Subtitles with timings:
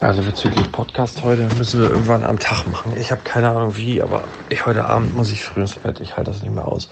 [0.00, 2.94] Also bezüglich Podcast heute müssen wir irgendwann am Tag machen.
[2.98, 6.00] Ich habe keine Ahnung wie, aber ich heute Abend muss ich früh ins Bett.
[6.00, 6.90] Ich halte das nicht mehr aus.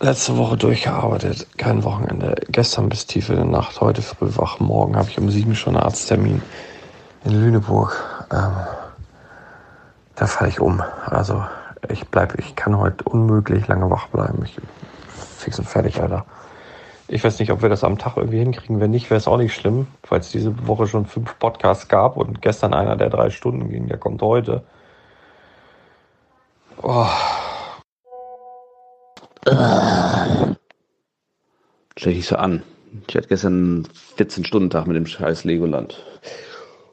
[0.00, 2.36] Letzte Woche durchgearbeitet, kein Wochenende.
[2.48, 4.58] Gestern bis tief in der Nacht, heute früh wach.
[4.58, 6.40] Morgen habe ich um sieben schon einen Arzttermin
[7.24, 8.02] in Lüneburg.
[8.32, 8.56] Ähm,
[10.14, 10.82] da falle ich um.
[11.04, 11.44] Also
[11.90, 14.42] ich bleib, ich kann heute unmöglich lange wach bleiben.
[14.46, 14.56] Ich
[15.36, 16.24] fix und fertig, Alter.
[17.10, 18.80] Ich weiß nicht, ob wir das am Tag irgendwie hinkriegen.
[18.80, 22.18] Wenn nicht, wäre es auch nicht schlimm, weil es diese Woche schon fünf Podcasts gab
[22.18, 24.62] und gestern einer, der drei Stunden ging, der kommt heute.
[26.82, 27.06] Oh.
[31.96, 32.62] Stell dich so an.
[33.08, 33.88] Ich hatte gestern einen
[34.18, 36.04] 14-Stunden-Tag mit dem scheiß Legoland.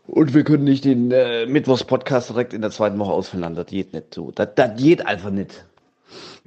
[0.07, 3.55] Und wir können nicht den äh, Mittwochs-Podcast direkt in der zweiten Woche ausfallen.
[3.55, 4.31] Das geht nicht so.
[4.31, 5.65] Das, das geht einfach nicht.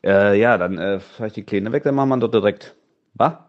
[0.03, 2.75] Äh, ja, dann äh, fahre ich die Kleine weg, dann machen wir dort direkt.
[3.15, 3.48] Was?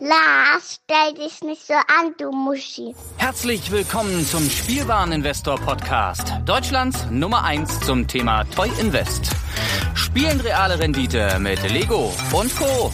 [0.00, 2.96] Lars, stell dich nicht so an, du Muschi.
[3.16, 6.32] Herzlich willkommen zum Spielwareninvestor Podcast.
[6.44, 9.30] Deutschlands Nummer 1 zum Thema Toy Invest.
[9.94, 12.90] Spielen reale Rendite mit Lego und Co.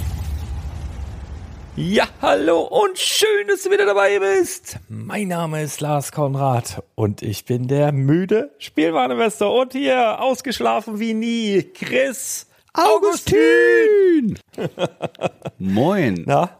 [1.75, 4.79] Ja, hallo und schön, dass du wieder dabei bist.
[4.91, 11.15] Mein Name ist Lars Konrad und ich bin der müde Spielwareninvestor und hier ausgeschlafen wie
[11.15, 14.39] nie Chris Augustin.
[15.59, 16.25] Moin.
[16.27, 16.60] Na,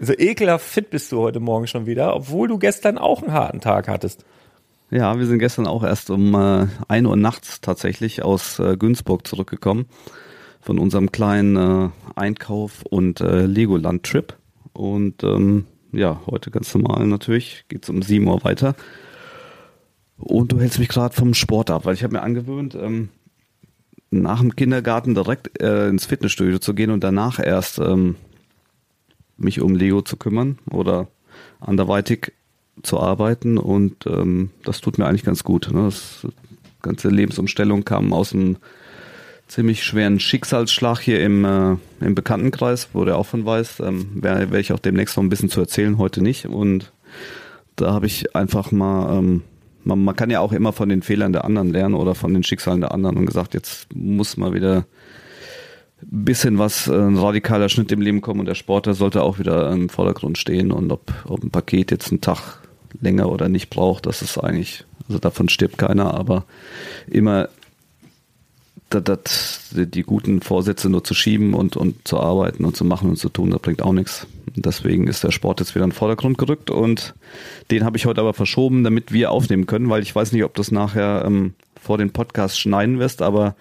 [0.00, 3.60] so ekelhaft fit bist du heute Morgen schon wieder, obwohl du gestern auch einen harten
[3.60, 4.24] Tag hattest.
[4.90, 9.26] Ja, wir sind gestern auch erst um äh, 1 Uhr nachts tatsächlich aus äh, Günzburg
[9.26, 9.86] zurückgekommen
[10.60, 14.34] von unserem kleinen äh, Einkauf und äh, Legoland-Trip.
[14.72, 18.74] Und ähm, ja, heute ganz normal natürlich, geht's um 7 Uhr weiter.
[20.18, 23.10] Und du hältst mich gerade vom Sport ab, weil ich habe mir angewöhnt, ähm,
[24.10, 28.16] nach dem Kindergarten direkt äh, ins Fitnessstudio zu gehen und danach erst ähm,
[29.36, 31.08] mich um Lego zu kümmern oder
[31.60, 32.32] anderweitig
[32.82, 35.70] zu arbeiten und ähm, das tut mir eigentlich ganz gut.
[35.72, 35.84] Ne?
[35.84, 36.26] Das
[36.82, 38.58] ganze Lebensumstellung kam aus einem
[39.48, 43.80] ziemlich schweren Schicksalsschlag hier im, äh, im Bekanntenkreis, wo der auch von weiß.
[43.80, 46.46] Ähm, Werde werd ich auch demnächst noch ein bisschen zu erzählen, heute nicht.
[46.46, 46.92] Und
[47.76, 49.42] da habe ich einfach mal, ähm,
[49.84, 52.42] man, man kann ja auch immer von den Fehlern der anderen lernen oder von den
[52.42, 54.86] Schicksalen der anderen und gesagt, jetzt muss mal wieder
[56.02, 59.70] bisschen was, äh, ein radikaler Schnitt im Leben kommen und der Sportler sollte auch wieder
[59.72, 62.60] im Vordergrund stehen und ob, ob ein Paket jetzt einen Tag
[63.00, 66.44] länger oder nicht braucht, das ist eigentlich, also davon stirbt keiner, aber
[67.06, 67.48] immer
[68.90, 73.10] das, das, die guten Vorsätze nur zu schieben und, und zu arbeiten und zu machen
[73.10, 74.26] und zu tun, das bringt auch nichts.
[74.54, 77.14] Deswegen ist der Sport jetzt wieder in den Vordergrund gerückt und
[77.70, 80.54] den habe ich heute aber verschoben, damit wir aufnehmen können, weil ich weiß nicht, ob
[80.54, 83.56] du es nachher ähm, vor den Podcast schneiden wirst, aber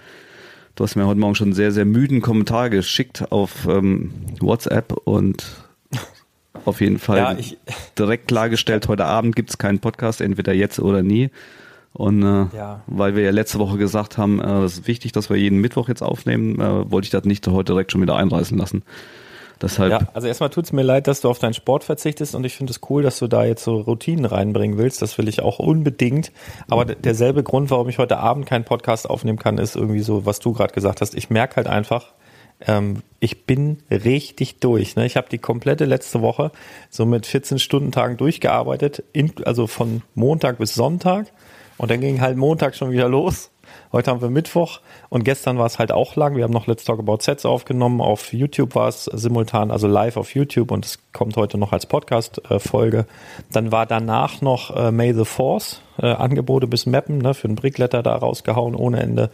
[0.75, 4.93] du hast mir heute Morgen schon einen sehr, sehr müden Kommentar geschickt auf ähm, WhatsApp
[5.05, 5.45] und
[6.65, 7.57] auf jeden Fall Ja, ich-
[7.97, 11.29] direkt klargestellt, heute Abend gibt es keinen Podcast, entweder jetzt oder nie.
[11.93, 12.81] Und äh, Ja.
[12.87, 15.87] weil wir ja letzte Woche gesagt haben, äh, es ist wichtig, dass wir jeden Mittwoch
[15.87, 18.83] jetzt aufnehmen, äh, wollte ich das nicht heute direkt schon wieder einreißen lassen.
[19.61, 22.55] Deshalb, Ja, also erstmal tut's mir leid, dass du auf deinen Sport verzichtest und ich
[22.55, 25.01] finde es cool, dass du da jetzt so Routinen reinbringen willst.
[25.01, 26.31] Das will ich auch unbedingt.
[26.69, 30.39] Aber derselbe Grund, warum ich heute Abend keinen Podcast aufnehmen kann, ist irgendwie so, was
[30.39, 31.15] du gerade gesagt hast.
[31.15, 32.13] Ich merke halt einfach,
[32.61, 34.95] ähm, ich bin richtig durch.
[34.95, 35.05] Ne?
[35.05, 36.51] Ich habe die komplette letzte Woche
[36.89, 41.31] so mit 14 Stundentagen durchgearbeitet, in, also von Montag bis Sonntag.
[41.77, 43.51] Und dann ging halt Montag schon wieder los.
[43.91, 44.79] Heute haben wir Mittwoch
[45.09, 46.35] und gestern war es halt auch lang.
[46.35, 48.01] Wir haben noch Let's Talk About Sets aufgenommen.
[48.01, 51.85] Auf YouTube war es simultan, also live auf YouTube und es kommt heute noch als
[51.85, 53.05] Podcast-Folge.
[53.51, 57.55] Dann war danach noch äh, May the Force, äh, Angebote bis Mappen, ne, für einen
[57.55, 59.29] Brickletter da rausgehauen ohne Ende.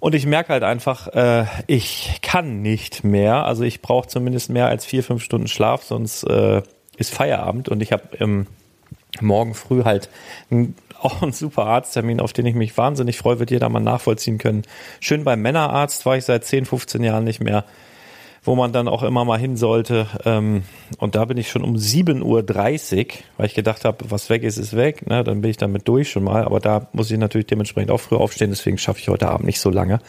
[0.00, 3.44] Und ich merke halt einfach, äh, ich kann nicht mehr.
[3.44, 6.62] Also ich brauche zumindest mehr als vier, fünf Stunden Schlaf, sonst äh,
[6.96, 8.46] ist Feierabend und ich habe ähm,
[9.20, 10.08] morgen früh halt
[10.50, 14.38] ein, auch einen super Arzttermin, auf den ich mich wahnsinnig freue, wird jeder mal nachvollziehen
[14.38, 14.62] können.
[15.00, 17.64] Schön beim Männerarzt war ich seit 10, 15 Jahren nicht mehr,
[18.42, 20.06] wo man dann auch immer mal hin sollte.
[20.24, 20.62] Ähm,
[20.98, 24.56] und da bin ich schon um 7.30 Uhr, weil ich gedacht habe, was weg ist,
[24.56, 25.06] ist weg.
[25.06, 25.24] Ne?
[25.24, 26.44] Dann bin ich damit durch schon mal.
[26.44, 29.60] Aber da muss ich natürlich dementsprechend auch früh aufstehen, deswegen schaffe ich heute Abend nicht
[29.60, 30.00] so lange.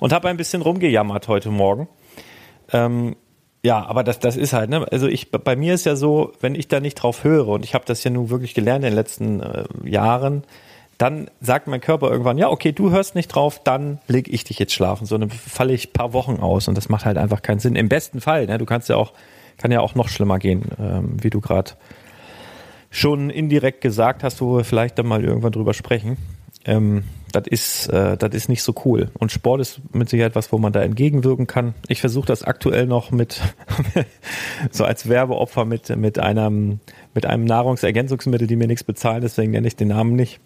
[0.00, 1.88] Und habe ein bisschen rumgejammert heute Morgen.
[2.72, 3.16] Ähm,
[3.64, 4.86] ja, aber das, das ist halt, ne?
[4.90, 7.74] Also ich, bei mir ist ja so, wenn ich da nicht drauf höre und ich
[7.74, 10.44] habe das ja nun wirklich gelernt in den letzten äh, Jahren,
[10.96, 14.58] dann sagt mein Körper irgendwann, ja, okay, du hörst nicht drauf, dann leg ich dich
[14.58, 15.06] jetzt schlafen.
[15.06, 17.76] So, dann falle ich ein paar Wochen aus und das macht halt einfach keinen Sinn.
[17.76, 18.58] Im besten Fall, ne?
[18.58, 19.12] Du kannst ja auch,
[19.56, 21.72] kann ja auch noch schlimmer gehen, ähm, wie du gerade
[22.90, 26.16] schon indirekt gesagt hast, wo wir vielleicht dann mal irgendwann drüber sprechen.
[26.64, 29.10] Ähm, das ist, äh, das ist nicht so cool.
[29.18, 31.74] Und Sport ist mit Sicherheit was, wo man da entgegenwirken kann.
[31.88, 33.40] Ich versuche das aktuell noch mit,
[34.70, 36.80] so als Werbeopfer mit, mit einem,
[37.14, 40.40] mit einem Nahrungsergänzungsmittel, die mir nichts bezahlen, deswegen nenne ich den Namen nicht.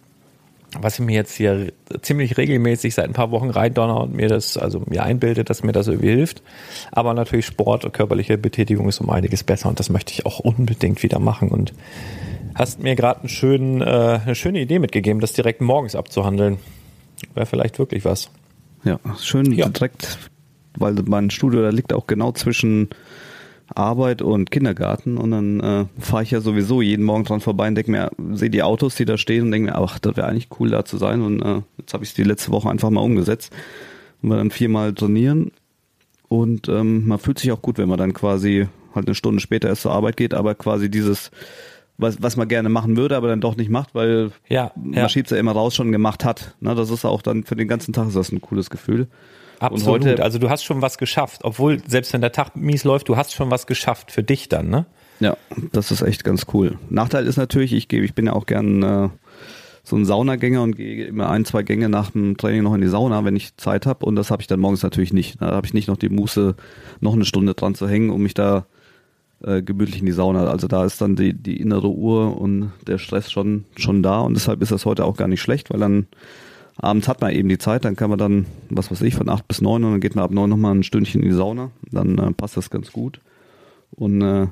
[0.81, 1.70] Was ich mir jetzt hier
[2.00, 5.73] ziemlich regelmäßig seit ein paar Wochen reindonner und mir das, also mir einbildet, dass mir
[5.73, 6.43] das irgendwie hilft.
[6.93, 10.38] Aber natürlich Sport und körperliche Betätigung ist um einiges besser und das möchte ich auch
[10.38, 11.50] unbedingt wieder machen.
[11.50, 11.75] Und
[12.54, 16.58] hast mir gerade äh, eine schöne Idee mitgegeben, das direkt morgens abzuhandeln.
[17.34, 18.31] Wäre vielleicht wirklich was.
[18.84, 19.69] Ja, schön ja.
[19.69, 20.19] direkt,
[20.76, 22.88] weil mein Studio, da liegt auch genau zwischen
[23.75, 27.75] Arbeit und Kindergarten und dann äh, fahre ich ja sowieso jeden Morgen dran vorbei und
[27.75, 30.48] denke mir, sehe die Autos, die da stehen und denke mir, ach, das wäre eigentlich
[30.58, 33.00] cool da zu sein und äh, jetzt habe ich es die letzte Woche einfach mal
[33.00, 33.52] umgesetzt
[34.20, 35.52] und wir dann viermal trainieren
[36.28, 39.69] und ähm, man fühlt sich auch gut, wenn man dann quasi halt eine Stunde später
[39.69, 41.31] erst zur Arbeit geht, aber quasi dieses
[42.02, 45.08] was, was man gerne machen würde, aber dann doch nicht macht, weil ja, man ja.
[45.08, 46.54] schiebt es ja immer raus schon gemacht hat.
[46.60, 49.08] Ne, das ist auch dann für den ganzen Tag ist das ein cooles Gefühl.
[49.60, 50.04] Absolut.
[50.04, 53.16] Heute, also du hast schon was geschafft, obwohl selbst wenn der Tag mies läuft, du
[53.16, 54.87] hast schon was geschafft für dich dann, ne?
[55.20, 55.37] Ja,
[55.70, 56.78] das ist echt ganz cool.
[56.90, 59.08] Nachteil ist natürlich, ich gebe, ich bin ja auch gern äh,
[59.84, 62.88] so ein Saunagänger und gehe immer ein, zwei Gänge nach dem Training noch in die
[62.88, 64.05] Sauna, wenn ich Zeit habe.
[64.05, 65.40] Und das habe ich dann morgens natürlich nicht.
[65.40, 66.56] Da habe ich nicht noch die Muße,
[67.00, 68.66] noch eine Stunde dran zu hängen, um mich da
[69.44, 70.47] äh, gemütlich in die Sauna.
[70.47, 74.35] Also da ist dann die, die innere Uhr und der Stress schon, schon da und
[74.35, 76.06] deshalb ist das heute auch gar nicht schlecht, weil dann
[76.77, 79.47] abends hat man eben die Zeit, dann kann man dann, was weiß ich, von acht
[79.49, 82.19] bis neun und dann geht man ab neun nochmal ein Stündchen in die Sauna, dann
[82.19, 83.21] äh, passt das ganz gut.
[83.91, 84.47] Und äh,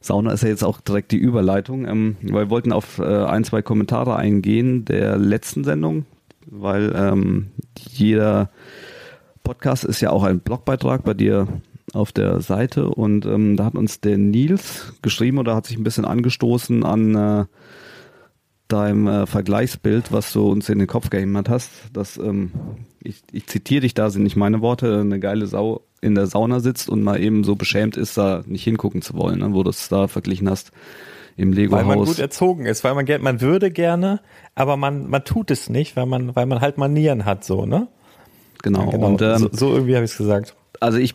[0.00, 3.44] Sauna ist ja jetzt auch direkt die Überleitung, ähm, weil wir wollten auf äh, ein,
[3.44, 6.06] zwei Kommentare eingehen der letzten Sendung,
[6.46, 7.48] weil ähm,
[7.90, 8.50] jeder
[9.42, 11.46] Podcast ist ja auch ein Blogbeitrag bei dir
[11.92, 15.84] auf der Seite und ähm, da hat uns der Nils geschrieben oder hat sich ein
[15.84, 17.44] bisschen angestoßen an äh,
[18.68, 21.70] deinem äh, Vergleichsbild, was du uns in den Kopf gehämmert hast.
[21.92, 22.50] dass ähm,
[23.02, 26.60] ich, ich zitiere dich, da sind nicht meine Worte, eine geile Sau in der Sauna
[26.60, 29.70] sitzt und mal eben so beschämt ist, da nicht hingucken zu wollen, ne, wo du
[29.70, 30.72] es da verglichen hast
[31.36, 31.86] im Lego-Haus.
[31.86, 34.20] Weil man gut erzogen ist, weil man, man würde gerne,
[34.54, 37.88] aber man, man tut es nicht, weil man, weil man halt Manieren hat, so, ne?
[38.62, 38.86] Genau.
[38.86, 39.06] Ja, genau.
[39.08, 40.54] Und, ähm, so, so irgendwie habe ich es gesagt.
[40.80, 41.14] Also ich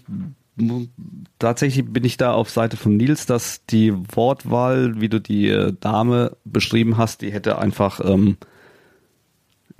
[1.39, 5.73] tatsächlich bin ich da auf Seite von Nils, dass die Wortwahl, wie du die äh,
[5.79, 8.37] Dame beschrieben hast, die hätte einfach ähm,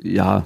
[0.02, 0.46] ja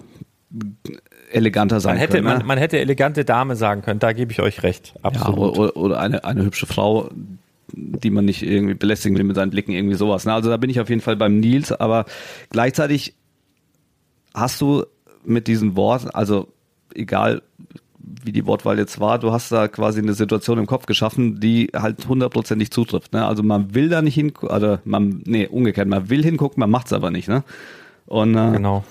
[1.31, 2.25] eleganter sein man hätte, können.
[2.25, 2.43] Man, ne?
[2.45, 4.95] man, hätte elegante Dame sagen können, da gebe ich euch recht.
[5.01, 5.55] Absolut.
[5.55, 7.09] Ja, oder, oder eine, eine hübsche Frau,
[7.73, 10.25] die man nicht irgendwie belästigen will mit seinen Blicken, irgendwie sowas.
[10.25, 10.33] Ne?
[10.33, 12.05] Also da bin ich auf jeden Fall beim Nils, aber
[12.49, 13.15] gleichzeitig
[14.33, 14.85] hast du
[15.23, 16.47] mit diesen Worten, also
[16.93, 17.41] egal
[18.23, 21.71] wie die Wortwahl jetzt war, du hast da quasi eine Situation im Kopf geschaffen, die
[21.75, 23.13] halt hundertprozentig zutrifft.
[23.13, 23.25] Ne?
[23.25, 26.87] Also man will da nicht hingucken, also man, nee, umgekehrt, man will hingucken, man macht
[26.87, 27.27] es aber nicht.
[27.27, 27.43] Ne?
[28.05, 28.83] Und, äh, genau.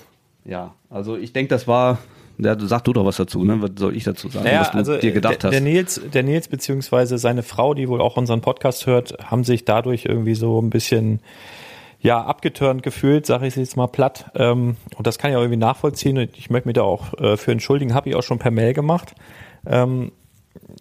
[0.44, 1.98] Ja, also ich denke, das war,
[2.38, 3.62] ja, sag du doch was dazu, ne?
[3.62, 5.52] Was soll ich dazu sagen, naja, was du also dir gedacht der, hast?
[5.52, 9.64] Der Nils, der Nils beziehungsweise seine Frau, die wohl auch unseren Podcast hört, haben sich
[9.64, 11.20] dadurch irgendwie so ein bisschen
[12.04, 14.30] ja, abgeturnt gefühlt, sage ich jetzt mal platt.
[14.34, 16.18] Ähm, und das kann ich auch irgendwie nachvollziehen.
[16.18, 18.74] Und ich möchte mich da auch äh, für entschuldigen, habe ich auch schon per Mail
[18.74, 19.14] gemacht.
[19.66, 20.12] Ähm,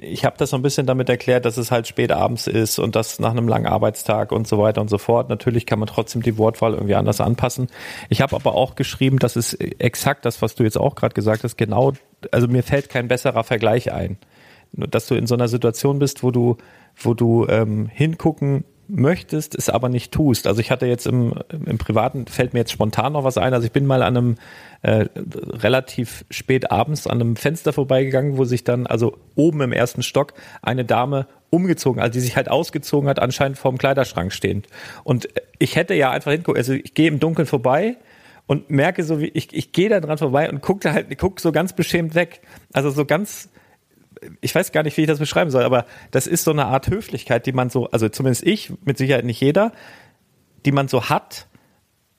[0.02, 2.98] ich habe das so ein bisschen damit erklärt, dass es halt spät abends ist und
[2.98, 5.30] das nach einem langen Arbeitstag und so weiter und so fort.
[5.30, 7.70] Natürlich kann man trotzdem die Wortwahl irgendwie anders anpassen.
[8.10, 11.46] Ich habe aber auch geschrieben, das ist exakt das, was du jetzt auch gerade gesagt
[11.46, 11.94] hast, genau,
[12.32, 14.18] also mir fällt kein besserer Vergleich ein.
[14.74, 16.58] Dass du in so einer Situation bist, wo du,
[16.98, 20.48] wo du ähm, hingucken möchtest, es aber nicht tust.
[20.48, 21.34] Also ich hatte jetzt im,
[21.66, 23.54] im Privaten, fällt mir jetzt spontan noch was ein.
[23.54, 24.36] Also ich bin mal an einem
[24.82, 30.04] äh, relativ spät abends an einem Fenster vorbeigegangen, wo sich dann, also oben im ersten
[30.04, 34.68] Stock, eine Dame umgezogen, also die sich halt ausgezogen hat, anscheinend vorm Kleiderschrank stehend.
[35.04, 37.98] Und ich hätte ja einfach hingucken, also ich gehe im Dunkeln vorbei
[38.48, 41.52] und merke so, wie ich, ich gehe da dran vorbei und gucke halt, guck so
[41.52, 42.42] ganz beschämt weg.
[42.74, 43.50] Also so ganz
[44.42, 46.90] ich weiß gar nicht, wie ich das beschreiben soll, aber das ist so eine Art
[46.90, 49.72] Höflichkeit, die man so, also zumindest ich, mit Sicherheit nicht jeder,
[50.66, 51.48] die man so hat,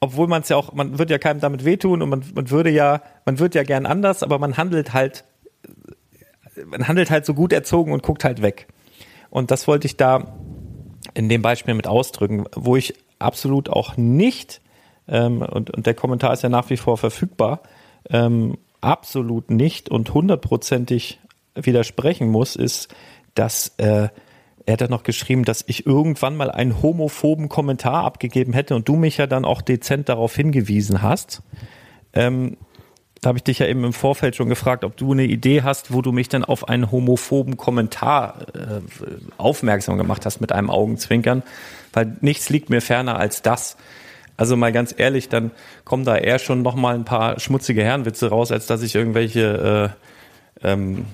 [0.00, 2.70] obwohl man es ja auch, man wird ja keinem damit wehtun und man, man würde
[2.70, 5.24] ja, man wird ja gern anders, aber man handelt halt,
[6.66, 8.68] man handelt halt so gut erzogen und guckt halt weg.
[9.30, 10.34] Und das wollte ich da
[11.14, 14.60] in dem Beispiel mit ausdrücken, wo ich absolut auch nicht,
[15.08, 17.62] ähm, und, und der Kommentar ist ja nach wie vor verfügbar,
[18.10, 21.18] ähm, absolut nicht und hundertprozentig
[21.54, 22.94] widersprechen muss, ist,
[23.34, 24.08] dass äh,
[24.66, 28.88] er hat dann noch geschrieben, dass ich irgendwann mal einen homophoben Kommentar abgegeben hätte und
[28.88, 31.42] du mich ja dann auch dezent darauf hingewiesen hast.
[32.14, 32.56] Ähm,
[33.20, 35.92] da habe ich dich ja eben im Vorfeld schon gefragt, ob du eine Idee hast,
[35.92, 38.80] wo du mich dann auf einen homophoben Kommentar äh,
[39.38, 41.42] aufmerksam gemacht hast mit einem Augenzwinkern,
[41.92, 43.76] weil nichts liegt mir ferner als das.
[44.36, 45.52] Also mal ganz ehrlich, dann
[45.84, 49.94] kommen da eher schon noch mal ein paar schmutzige Herrenwitze raus, als dass ich irgendwelche
[50.62, 51.06] äh, ähm,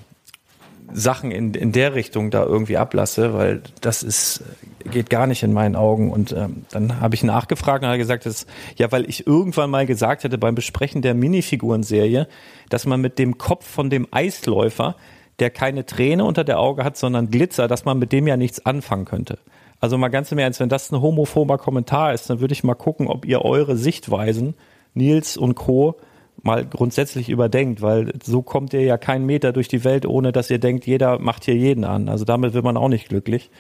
[0.92, 4.44] Sachen in, in der Richtung da irgendwie ablasse, weil das ist
[4.84, 6.10] geht gar nicht in meinen Augen.
[6.10, 9.86] Und ähm, dann habe ich nachgefragt und hat gesagt, dass, ja, weil ich irgendwann mal
[9.86, 12.26] gesagt hätte beim Besprechen der Minifigurenserie,
[12.68, 14.96] dass man mit dem Kopf von dem Eisläufer,
[15.38, 18.64] der keine Träne unter der Auge hat, sondern Glitzer, dass man mit dem ja nichts
[18.64, 19.38] anfangen könnte.
[19.80, 22.74] Also mal ganz im Ernst, wenn das ein homophober Kommentar ist, dann würde ich mal
[22.74, 24.54] gucken, ob ihr eure Sichtweisen,
[24.94, 25.96] Nils und Co.,
[26.42, 30.50] mal grundsätzlich überdenkt, weil so kommt ihr ja keinen Meter durch die Welt, ohne dass
[30.50, 32.08] ihr denkt, jeder macht hier jeden an.
[32.08, 33.50] Also damit wird man auch nicht glücklich.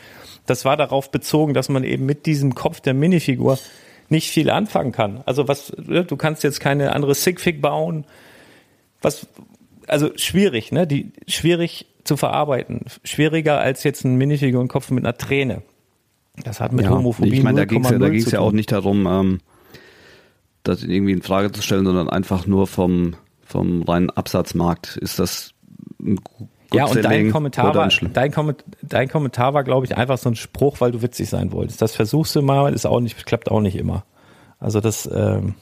[0.46, 3.58] Das war darauf bezogen, dass man eben mit diesem Kopf der Minifigur
[4.08, 5.22] nicht viel anfangen kann.
[5.26, 8.04] Also was, ne, du kannst jetzt keine andere Sigfig bauen.
[9.02, 9.26] Was,
[9.86, 10.86] also schwierig, ne?
[10.86, 12.80] Die, schwierig zu verarbeiten.
[13.04, 15.62] Schwieriger als jetzt ein Minifigurenkopf mit einer Träne.
[16.44, 18.52] Das hat mit ja, Homophobie Ich meine, da ging es ja, da ging's ja auch
[18.52, 19.40] nicht darum, ähm,
[20.70, 24.96] das irgendwie in Frage zu stellen, sondern einfach nur vom, vom reinen Absatzmarkt.
[24.96, 25.52] Ist das
[26.00, 26.20] ein
[26.72, 30.36] ja, und dein Kommentar, war, dein, Kommentar, dein Kommentar war, glaube ich, einfach so ein
[30.36, 31.82] Spruch, weil du witzig sein wolltest.
[31.82, 34.04] Das versuchst du mal, ist auch nicht, klappt auch nicht immer.
[34.60, 35.54] Also das, ähm,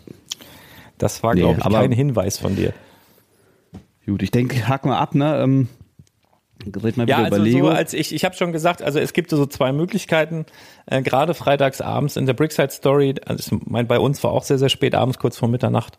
[0.99, 2.75] das war, glaube nee, ich, kein Hinweis von dir.
[4.05, 5.41] Gut, ich denke, hack mal ab, ne?
[5.41, 5.69] Ähm,
[6.83, 9.47] Red mal ja, also so als ich, ich habe schon gesagt, also es gibt so
[9.47, 10.47] zwei Möglichkeiten,
[10.87, 14.45] äh, gerade freitags abends in der Brickside Story, also ich mein, bei uns war auch
[14.45, 15.99] sehr, sehr spät abends, kurz vor Mitternacht,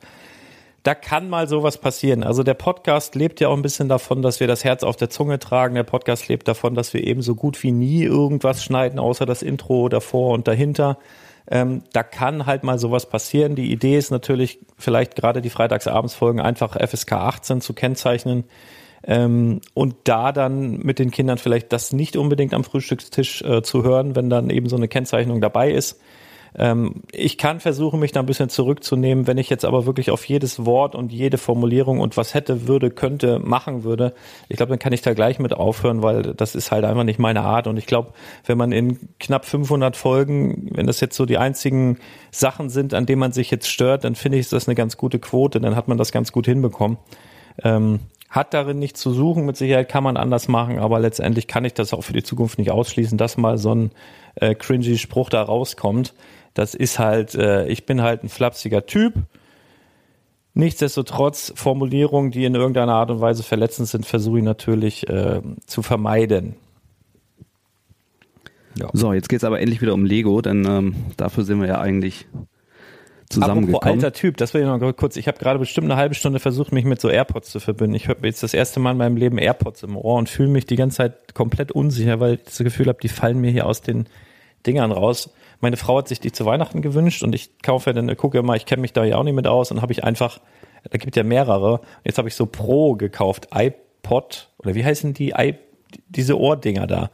[0.84, 2.24] da kann mal sowas passieren.
[2.24, 5.10] Also der Podcast lebt ja auch ein bisschen davon, dass wir das Herz auf der
[5.10, 5.76] Zunge tragen.
[5.76, 9.42] Der Podcast lebt davon, dass wir eben so gut wie nie irgendwas schneiden, außer das
[9.42, 10.98] Intro davor und dahinter.
[11.52, 13.56] Ähm, da kann halt mal sowas passieren.
[13.56, 18.46] Die Idee ist natürlich, vielleicht gerade die Freitagsabendsfolgen einfach FSK 18 zu kennzeichnen
[19.04, 23.84] ähm, und da dann mit den Kindern vielleicht das nicht unbedingt am Frühstückstisch äh, zu
[23.84, 26.00] hören, wenn dann eben so eine Kennzeichnung dabei ist.
[26.58, 29.28] Ähm, ich kann versuchen, mich da ein bisschen zurückzunehmen.
[29.28, 32.90] Wenn ich jetzt aber wirklich auf jedes Wort und jede Formulierung und was hätte, würde,
[32.90, 34.14] könnte, machen würde,
[34.48, 37.20] ich glaube, dann kann ich da gleich mit aufhören, weil das ist halt einfach nicht
[37.20, 37.68] meine Art.
[37.68, 38.14] Und ich glaube,
[38.46, 42.00] wenn man in knapp 500 Folgen, wenn das jetzt so die einzigen
[42.32, 44.98] Sachen sind, an denen man sich jetzt stört, dann finde ich, ist das eine ganz
[44.98, 45.60] gute Quote.
[45.60, 46.98] Dann hat man das ganz gut hinbekommen.
[47.64, 48.00] Ähm,
[48.30, 49.46] hat darin nichts zu suchen.
[49.46, 52.60] Mit Sicherheit kann man anders machen, aber letztendlich kann ich das auch für die Zukunft
[52.60, 53.92] nicht ausschließen, dass mal so ein
[54.36, 56.14] äh, cringy Spruch da rauskommt.
[56.54, 59.14] Das ist halt, äh, ich bin halt ein flapsiger Typ.
[60.54, 65.82] Nichtsdestotrotz Formulierungen, die in irgendeiner Art und Weise verletzend sind, versuche ich natürlich äh, zu
[65.82, 66.56] vermeiden.
[68.76, 68.90] Ja.
[68.94, 71.80] So, jetzt geht es aber endlich wieder um Lego, denn ähm, dafür sind wir ja
[71.80, 72.28] eigentlich
[73.30, 73.76] zusammengekommen.
[73.76, 75.16] Apropos alter Typ, das will ich noch kurz.
[75.16, 77.96] Ich habe gerade bestimmt eine halbe Stunde versucht, mich mit so AirPods zu verbinden.
[77.96, 80.66] Ich höre jetzt das erste Mal in meinem Leben AirPods im Ohr und fühle mich
[80.66, 83.82] die ganze Zeit komplett unsicher, weil ich das Gefühl habe, die fallen mir hier aus
[83.82, 84.08] den
[84.66, 85.32] Dingern raus.
[85.62, 88.58] Meine Frau hat sich die zu Weihnachten gewünscht und ich kaufe ja dann, gucke mal,
[88.58, 90.40] ich kenne mich da ja auch nicht mit aus und habe ich einfach,
[90.90, 91.82] da gibt ja mehrere.
[92.04, 95.56] Jetzt habe ich so Pro gekauft, iPod oder wie heißen die, I,
[96.08, 97.12] diese Ohrdinger da.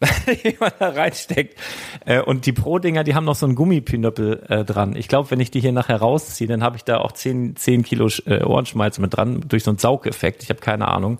[0.44, 1.58] die da reinsteckt.
[2.06, 4.96] Äh, und die Pro-Dinger, die haben noch so einen Gummipinöppel äh, dran.
[4.96, 7.82] Ich glaube, wenn ich die hier nachher rausziehe, dann habe ich da auch 10, 10
[7.82, 10.42] Kilo äh, Ohrenschmalz mit dran, durch so einen Saugeffekt.
[10.42, 11.18] Ich habe keine Ahnung.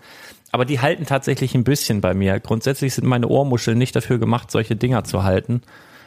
[0.51, 2.39] Aber die halten tatsächlich ein bisschen bei mir.
[2.39, 5.61] Grundsätzlich sind meine Ohrmuscheln nicht dafür gemacht, solche Dinger zu halten.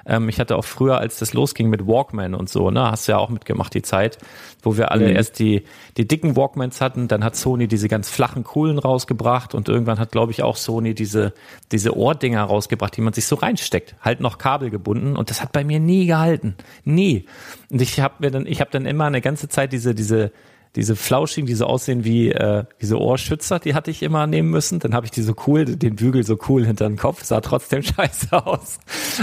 [0.06, 3.12] Ähm, ich hatte auch früher, als das losging mit Walkman und so, ne, hast du
[3.12, 4.18] ja auch mitgemacht, die Zeit,
[4.62, 5.16] wo wir alle mhm.
[5.16, 5.64] erst die,
[5.96, 10.12] die dicken Walkmans hatten, dann hat Sony diese ganz flachen, coolen rausgebracht und irgendwann hat,
[10.12, 11.32] glaube ich, auch Sony diese,
[11.72, 15.64] diese Ohrdinger rausgebracht, die man sich so reinsteckt, halt noch kabelgebunden und das hat bei
[15.64, 16.56] mir nie gehalten.
[16.84, 17.26] Nie.
[17.70, 20.32] Und ich habe mir dann, ich habe dann immer eine ganze Zeit diese, diese,
[20.76, 24.80] diese flauschigen, die so aussehen wie äh, diese Ohrschützer, die hatte ich immer nehmen müssen.
[24.80, 27.82] Dann habe ich die so cool, den Bügel so cool hinter den Kopf, sah trotzdem
[27.84, 28.78] scheiße aus.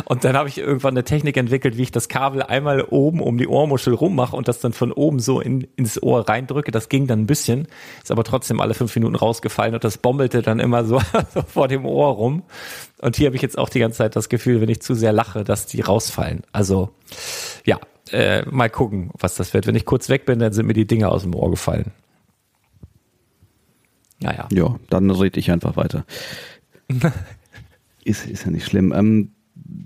[0.06, 3.38] Und dann habe ich irgendwann eine Technik entwickelt, wie ich das Kabel einmal oben um
[3.38, 6.72] die Ohrmuschel rummache und das dann von oben so in, ins Ohr reindrücke.
[6.72, 7.68] Das ging dann ein bisschen,
[8.02, 11.02] ist aber trotzdem alle fünf Minuten rausgefallen und das bombelte dann immer so,
[11.34, 12.44] so vor dem Ohr rum.
[13.02, 15.12] Und hier habe ich jetzt auch die ganze Zeit das Gefühl, wenn ich zu sehr
[15.12, 16.44] lache, dass die rausfallen.
[16.54, 16.90] Also
[17.66, 17.80] ja,
[18.12, 19.68] äh, mal gucken, was das wird.
[19.68, 21.92] Wenn ich kurz weg bin, dann sind mir die Dinge aus dem Ohr gefallen.
[24.20, 24.48] Naja.
[24.52, 26.06] Ja, dann rede ich einfach weiter.
[28.04, 28.94] ist, ist ja nicht schlimm.
[28.96, 29.32] Ähm,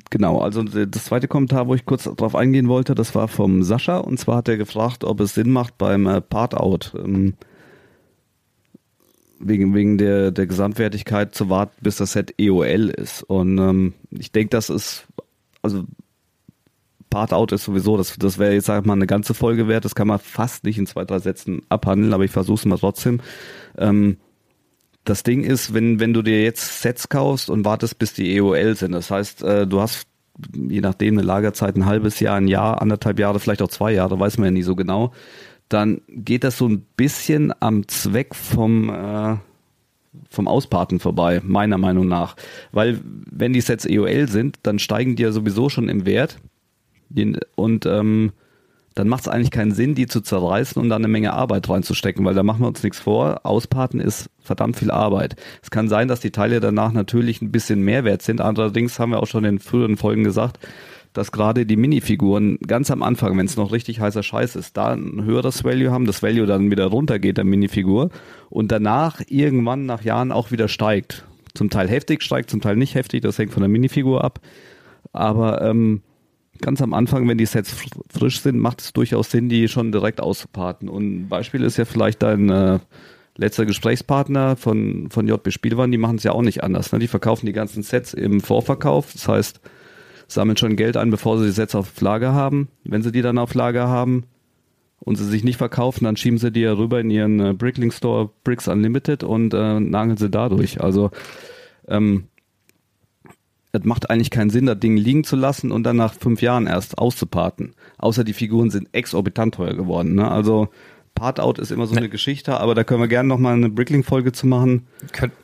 [0.10, 3.98] genau, also das zweite Kommentar, wo ich kurz drauf eingehen wollte, das war vom Sascha
[3.98, 7.36] und zwar hat er gefragt, ob es Sinn macht beim äh, Part-Out ähm,
[9.40, 13.24] wegen, wegen der, der Gesamtwertigkeit zu warten, bis das Set EOL ist.
[13.24, 15.08] Und ähm, ich denke, das ist,
[15.62, 15.86] also
[17.16, 19.86] Part-Out ist sowieso, das, das wäre jetzt, sag ich mal, eine ganze Folge wert.
[19.86, 22.78] Das kann man fast nicht in zwei, drei Sätzen abhandeln, aber ich versuche es mal
[22.78, 23.22] trotzdem.
[23.78, 24.18] Ähm,
[25.06, 28.76] das Ding ist, wenn, wenn du dir jetzt Sets kaufst und wartest, bis die EOL
[28.76, 30.08] sind, das heißt, äh, du hast
[30.54, 34.20] je nachdem eine Lagerzeit ein halbes Jahr, ein Jahr, anderthalb Jahre, vielleicht auch zwei Jahre,
[34.20, 35.14] weiß man ja nie so genau,
[35.70, 39.38] dann geht das so ein bisschen am Zweck vom äh,
[40.30, 42.36] vom Ausparten vorbei, meiner Meinung nach.
[42.74, 46.40] Weil wenn die Sets EOL sind, dann steigen die ja sowieso schon im Wert.
[47.56, 48.32] Und ähm,
[48.96, 52.24] dann macht es eigentlich keinen Sinn, die zu zerreißen und da eine Menge Arbeit reinzustecken,
[52.24, 53.42] weil da machen wir uns nichts vor.
[53.44, 55.36] Ausparten ist verdammt viel Arbeit.
[55.62, 58.40] Es kann sein, dass die Teile danach natürlich ein bisschen mehr wert sind.
[58.40, 60.60] Allerdings haben wir auch schon in früheren Folgen gesagt,
[61.12, 64.94] dass gerade die Minifiguren ganz am Anfang, wenn es noch richtig heißer Scheiß ist, da
[64.94, 68.10] ein höheres Value haben, das Value dann wieder runtergeht der Minifigur
[68.50, 71.26] und danach irgendwann nach Jahren auch wieder steigt.
[71.54, 74.40] Zum Teil heftig steigt, zum Teil nicht heftig, das hängt von der Minifigur ab.
[75.14, 76.02] Aber ähm,
[76.62, 77.74] ganz am Anfang, wenn die Sets
[78.10, 80.90] frisch sind, macht es durchaus Sinn, die schon direkt auszuparten.
[80.90, 82.80] Und ein Beispiel ist ja vielleicht dein äh,
[83.38, 86.92] letzter Gesprächspartner von, von JB Spielwaren, die machen es ja auch nicht anders.
[86.92, 87.00] Ne?
[87.00, 89.12] Die verkaufen die ganzen Sets im Vorverkauf.
[89.14, 89.60] Das heißt,
[90.28, 92.70] sammeln schon Geld ein, bevor sie die Sets auf Lager haben.
[92.84, 94.24] Wenn sie die dann auf Lager haben
[95.00, 97.92] und sie sich nicht verkaufen, dann schieben sie die ja rüber in ihren äh, Brickling
[97.92, 100.82] Store Bricks Unlimited und äh, nageln sie dadurch.
[100.82, 101.12] Also
[101.88, 102.26] ähm,
[103.76, 106.68] es macht eigentlich keinen Sinn, das Ding liegen zu lassen und dann nach fünf Jahren
[106.68, 107.74] erst auszuparten.
[107.98, 110.16] Außer die Figuren sind exorbitant teuer geworden.
[110.16, 110.30] Ne?
[110.30, 110.70] Also
[111.16, 114.48] Part-Out ist immer so eine Geschichte, aber da können wir gerne nochmal eine Brickling-Folge zu
[114.48, 114.86] machen.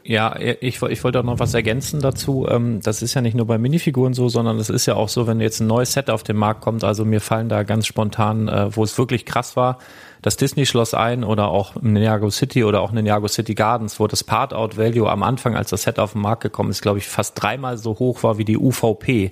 [0.04, 2.46] Ja, ich, ich wollte auch noch was ergänzen dazu.
[2.50, 5.28] Ähm, das ist ja nicht nur bei Minifiguren so, sondern es ist ja auch so,
[5.28, 6.84] wenn jetzt ein neues Set auf den Markt kommt.
[6.84, 9.80] Also mir fallen da ganz spontan, äh, wo es wirklich krass war,
[10.22, 15.10] das Disney-Schloss ein oder auch Ninjago City oder auch Ninjago City Gardens, wo das Part-Out-Value
[15.10, 17.98] am Anfang, als das Set auf den Markt gekommen ist, glaube ich, fast dreimal so
[17.98, 19.32] hoch war wie die UVP.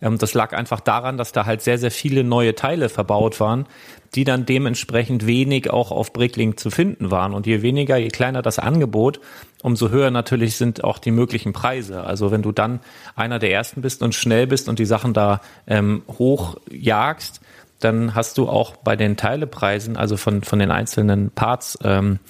[0.00, 3.66] Ähm, das lag einfach daran, dass da halt sehr, sehr viele neue Teile verbaut waren,
[4.14, 7.34] die dann dementsprechend wenig auch auf Bricklink zu finden waren.
[7.34, 9.20] Und je weniger, je kleiner das Angebot,
[9.62, 12.04] umso höher natürlich sind auch die möglichen Preise.
[12.04, 12.80] Also wenn du dann
[13.14, 17.40] einer der ersten bist und schnell bist und die Sachen da ähm, hochjagst,
[17.80, 22.20] dann hast du auch bei den Teilepreisen, also von, von den einzelnen Parts, ähm,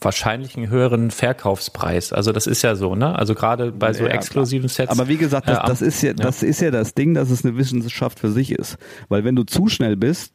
[0.00, 2.12] wahrscheinlich einen höheren Verkaufspreis.
[2.12, 3.18] Also das ist ja so, ne?
[3.18, 4.90] Also gerade bei so ja, exklusiven Sets.
[4.90, 7.44] Aber wie gesagt, das, das ist ja, ja, das ist ja das Ding, dass es
[7.44, 8.78] eine Wissenschaft für sich ist.
[9.08, 10.32] Weil wenn du zu schnell bist,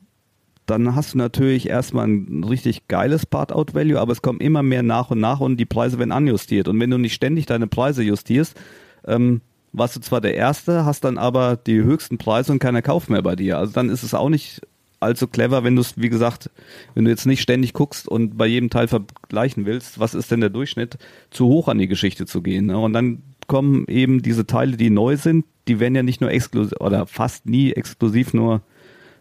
[0.66, 5.12] dann hast du natürlich erstmal ein richtig geiles Part-Out-Value, aber es kommen immer mehr nach
[5.12, 6.68] und nach und die Preise werden anjustiert.
[6.68, 8.60] Und wenn du nicht ständig deine Preise justierst,
[9.06, 9.42] ähm,
[9.74, 13.22] warst du zwar der Erste, hast dann aber die höchsten Preise und keiner kauft mehr
[13.22, 13.58] bei dir.
[13.58, 14.62] Also dann ist es auch nicht
[15.06, 16.50] allzu clever, wenn du es, wie gesagt,
[16.94, 20.42] wenn du jetzt nicht ständig guckst und bei jedem Teil vergleichen willst, was ist denn
[20.42, 20.98] der Durchschnitt,
[21.30, 22.68] zu hoch an die Geschichte zu gehen.
[22.68, 22.78] Ne?
[22.78, 26.80] Und dann kommen eben diese Teile, die neu sind, die werden ja nicht nur exklusiv
[26.80, 28.62] oder fast nie exklusiv nur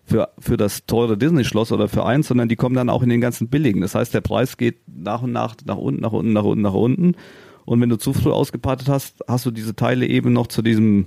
[0.04, 3.20] für, für das teure Disney-Schloss oder für eins, sondern die kommen dann auch in den
[3.20, 3.80] ganzen billigen.
[3.80, 6.74] Das heißt, der Preis geht nach und nach nach unten, nach unten, nach unten, nach
[6.74, 7.14] unten.
[7.64, 11.06] Und wenn du zu früh ausgepartet hast, hast du diese Teile eben noch zu diesem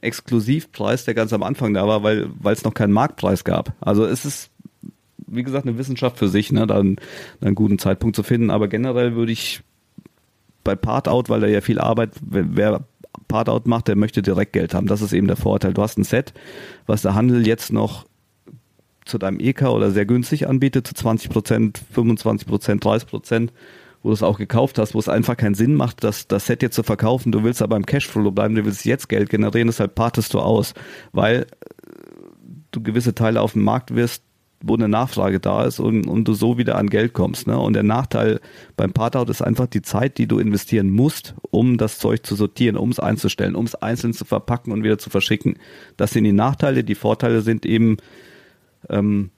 [0.00, 3.74] Exklusivpreis, der ganz am Anfang da war, weil es noch keinen Marktpreis gab.
[3.80, 4.50] Also es ist
[5.30, 6.96] wie gesagt eine Wissenschaft für sich, ne, dann
[7.40, 8.50] einen guten Zeitpunkt zu finden.
[8.50, 9.62] Aber generell würde ich
[10.64, 12.82] bei Part-Out, weil da ja viel Arbeit, wer
[13.28, 14.86] Part-Out macht, der möchte direkt Geld haben.
[14.86, 15.72] Das ist eben der Vorteil.
[15.72, 16.34] Du hast ein Set,
[16.86, 18.06] was der Handel jetzt noch
[19.04, 23.52] zu deinem EK oder sehr günstig anbietet, zu 20 Prozent, 25 Prozent, 30 Prozent
[24.02, 26.62] wo du es auch gekauft hast, wo es einfach keinen Sinn macht, das, das Set
[26.62, 27.32] jetzt zu verkaufen.
[27.32, 30.74] Du willst aber im Cashflow bleiben, du willst jetzt Geld generieren, deshalb partest du aus,
[31.12, 31.46] weil äh,
[32.70, 34.22] du gewisse Teile auf dem Markt wirst,
[34.62, 37.46] wo eine Nachfrage da ist und, und du so wieder an Geld kommst.
[37.46, 37.58] Ne?
[37.58, 38.40] Und der Nachteil
[38.76, 42.76] beim Partout ist einfach die Zeit, die du investieren musst, um das Zeug zu sortieren,
[42.76, 45.56] um es einzustellen, um es einzeln zu verpacken und wieder zu verschicken.
[45.96, 46.84] Das sind die Nachteile.
[46.84, 47.96] Die Vorteile sind eben
[48.90, 49.30] ähm,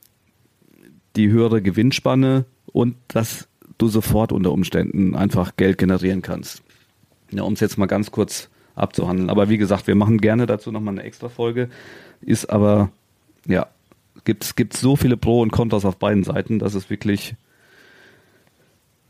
[1.14, 3.48] die höhere Gewinnspanne und das
[3.82, 6.62] du sofort unter Umständen einfach Geld generieren kannst.
[7.30, 9.28] Ja, um es jetzt mal ganz kurz abzuhandeln.
[9.28, 11.68] Aber wie gesagt, wir machen gerne dazu nochmal eine extra Folge.
[12.20, 12.90] Ist aber,
[13.46, 13.66] ja,
[14.24, 17.34] gibt es gibt so viele Pro und Kontras auf beiden Seiten, dass es wirklich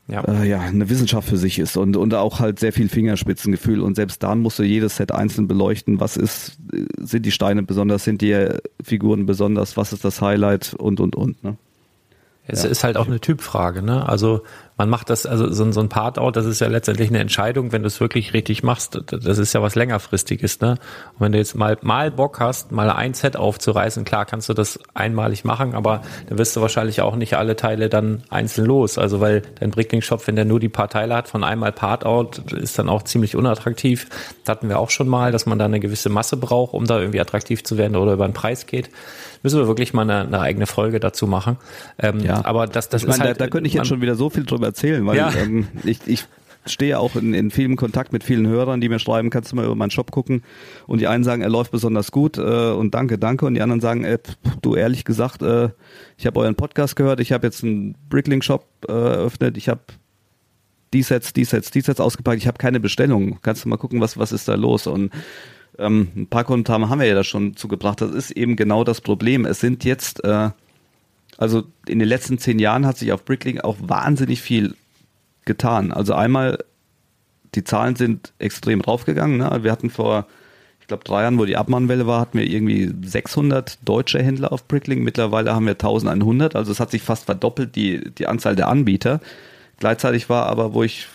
[0.09, 0.25] ja.
[0.25, 3.95] Äh, ja, eine Wissenschaft für sich ist und, und auch halt sehr viel Fingerspitzengefühl und
[3.95, 6.59] selbst dann musst du jedes Set einzeln beleuchten, was ist,
[6.99, 8.49] sind die Steine besonders, sind die
[8.83, 11.57] Figuren besonders, was ist das Highlight und und und, ne?
[12.47, 12.71] Es ja.
[12.71, 14.09] ist halt auch eine Typfrage, ne?
[14.09, 14.43] Also
[14.77, 17.83] man macht das, also so, so ein Part-Out, das ist ja letztendlich eine Entscheidung, wenn
[17.83, 20.79] du es wirklich richtig machst, das ist ja was längerfristiges, ne?
[21.15, 24.55] Und wenn du jetzt mal, mal Bock hast, mal ein Set aufzureißen, klar kannst du
[24.55, 28.99] das einmalig machen, aber dann wirst du wahrscheinlich auch nicht alle Teile dann einzeln los.
[28.99, 32.79] Also weil dein Bricklink-Shop, wenn der nur die paar Teile hat von einmal Part-Out, ist
[32.79, 34.09] dann auch ziemlich unattraktiv.
[34.45, 36.99] Das hatten wir auch schon mal, dass man da eine gewisse Masse braucht, um da
[36.99, 38.91] irgendwie attraktiv zu werden oder über den Preis geht
[39.43, 41.57] müssen wir wirklich mal eine, eine eigene Folge dazu machen.
[41.99, 42.45] Ähm, ja.
[42.45, 44.31] Aber das, das ich ist meine, halt, da, da könnte ich jetzt schon wieder so
[44.31, 45.33] viel drüber erzählen, weil ja.
[45.35, 46.27] ähm, ich, ich
[46.67, 49.65] stehe auch in, in vielem Kontakt mit vielen Hörern, die mir schreiben, kannst du mal
[49.65, 50.43] über meinen Shop gucken?
[50.87, 53.47] Und die einen sagen, er läuft besonders gut äh, und danke, danke.
[53.47, 54.19] Und die anderen sagen, äh,
[54.63, 55.71] du ehrlich gesagt, äh,
[56.17, 59.81] ich habe euren Podcast gehört, ich habe jetzt einen Brickling-Shop äh, eröffnet, ich habe
[60.93, 63.39] die Sets, die Sets, die Sets ausgepackt, ich habe keine Bestellung.
[63.43, 64.87] Kannst du mal gucken, was, was ist da los?
[64.87, 65.11] Und
[65.79, 68.01] ähm, ein paar Kommentare haben wir ja da schon zugebracht.
[68.01, 69.47] Das ist eben genau das Problem.
[69.47, 70.51] Es sind jetzt, äh,
[71.39, 74.75] also in den letzten zehn Jahren hat sich auf Brickling auch wahnsinnig viel
[75.45, 75.93] getan.
[75.93, 76.59] Also einmal,
[77.55, 79.39] die Zahlen sind extrem raufgegangen.
[79.39, 79.61] Ne?
[79.63, 80.27] Wir hatten vor,
[80.81, 84.69] ich glaube, drei Jahren, wo die Abmahnwelle war, hatten wir irgendwie 600 deutsche Händler auf
[84.69, 85.03] Brickling.
[85.03, 86.55] Mittlerweile haben wir 1100.
[86.55, 89.21] Also es hat sich fast verdoppelt, die, die Anzahl der Anbieter.
[89.79, 91.09] Gleichzeitig war aber, wo ich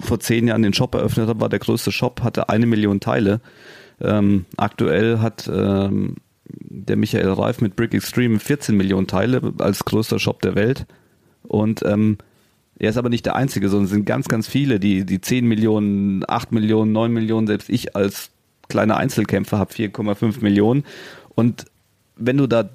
[0.00, 3.40] vor zehn Jahren den Shop eröffnet habe, war der größte Shop, hatte eine Million Teile.
[4.00, 6.16] Ähm, aktuell hat ähm,
[6.48, 10.86] der Michael Reif mit Brick Extreme 14 Millionen Teile als größter Shop der Welt.
[11.42, 12.18] Und ähm,
[12.78, 15.46] er ist aber nicht der Einzige, sondern es sind ganz, ganz viele, die, die 10
[15.46, 18.30] Millionen, 8 Millionen, 9 Millionen, selbst ich als
[18.68, 20.84] kleiner Einzelkämpfer habe 4,5 Millionen.
[21.34, 21.66] Und
[22.16, 22.70] wenn du da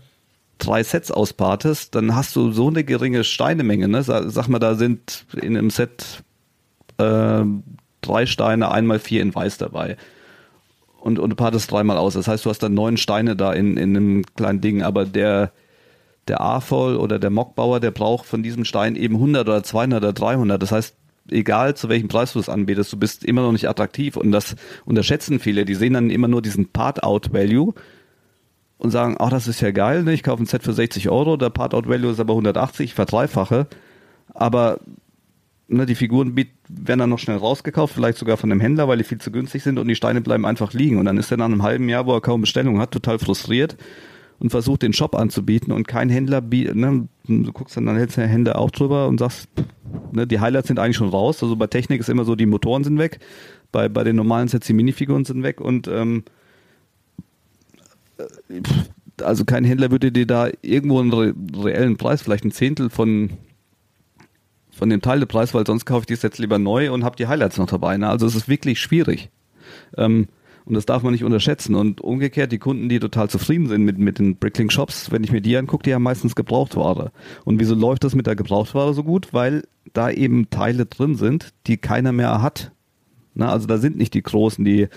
[0.58, 3.88] drei Sets auspartest, dann hast du so eine geringe Steinemenge.
[3.88, 4.04] Ne?
[4.04, 6.24] Sag, sag mal, da sind in einem Set
[6.98, 7.44] äh,
[8.02, 9.98] drei Steine, einmal vier in Weiß dabei
[11.04, 12.14] und, und partest dreimal aus.
[12.14, 15.52] Das heißt, du hast dann neun Steine da in, in einem kleinen Ding, aber der,
[16.30, 20.14] der AFOL oder der Mockbauer, der braucht von diesem Stein eben 100 oder 200 oder
[20.14, 20.62] 300.
[20.62, 20.96] Das heißt,
[21.30, 24.56] egal zu welchem Preis du es anbietest, du bist immer noch nicht attraktiv und das
[24.86, 25.66] unterschätzen viele.
[25.66, 27.74] Die sehen dann immer nur diesen Part-Out-Value
[28.78, 30.14] und sagen, ach, das ist ja geil, ne?
[30.14, 33.68] ich kaufe ein Set für 60 Euro, der Part-Out-Value ist aber 180, ich verdreifache.
[34.34, 34.80] Aber
[35.68, 39.04] ne, die Figuren werden dann noch schnell rausgekauft, vielleicht sogar von dem Händler, weil die
[39.04, 40.98] viel zu günstig sind und die Steine bleiben einfach liegen.
[40.98, 43.78] Und dann ist er nach einem halben Jahr, wo er kaum Bestellung hat, total frustriert
[44.40, 48.28] und versucht den Shop anzubieten und kein Händler, ne, du guckst dann, dann hältst der
[48.28, 49.48] Händler auch drüber und sagst,
[50.12, 51.42] ne, die Highlights sind eigentlich schon raus.
[51.42, 53.20] Also bei Technik ist immer so, die Motoren sind weg,
[53.72, 56.24] bei, bei den normalen Sets die Minifiguren sind weg und ähm,
[59.22, 61.14] also kein Händler würde dir da irgendwo einen
[61.56, 63.32] reellen Preis, vielleicht ein Zehntel von
[64.74, 67.58] von dem Teilepreis, weil sonst kaufe ich die Sets lieber neu und habe die Highlights
[67.58, 67.98] noch dabei.
[67.98, 68.10] Ne?
[68.10, 69.30] Also es ist wirklich schwierig.
[69.98, 70.28] Ähm,
[70.66, 71.76] und das darf man nicht unterschätzen.
[71.76, 75.32] Und umgekehrt, die Kunden, die total zufrieden sind mit, mit den Brickling Shops, wenn ich
[75.32, 77.12] mir die angucke, die haben meistens Gebrauchtware.
[77.44, 79.34] Und wieso läuft das mit der Gebrauchtware so gut?
[79.34, 82.72] Weil da eben Teile drin sind, die keiner mehr hat.
[83.36, 84.88] Na, also da sind nicht die großen, die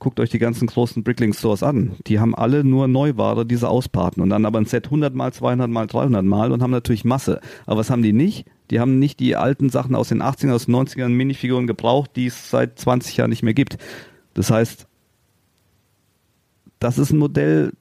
[0.00, 1.94] guckt euch die ganzen großen Brickling Stores an.
[2.06, 5.70] Die haben alle nur Neuware, diese ausparten und dann aber ein Set 100 mal, 200
[5.70, 7.40] mal, 300 mal und haben natürlich Masse.
[7.66, 8.46] Aber was haben die nicht?
[8.70, 12.26] Die haben nicht die alten Sachen aus den 80ern, aus den 90ern, Minifiguren gebraucht, die
[12.26, 13.76] es seit 20 Jahren nicht mehr gibt.
[14.32, 14.86] Das heißt,
[16.78, 17.72] das ist ein Modell,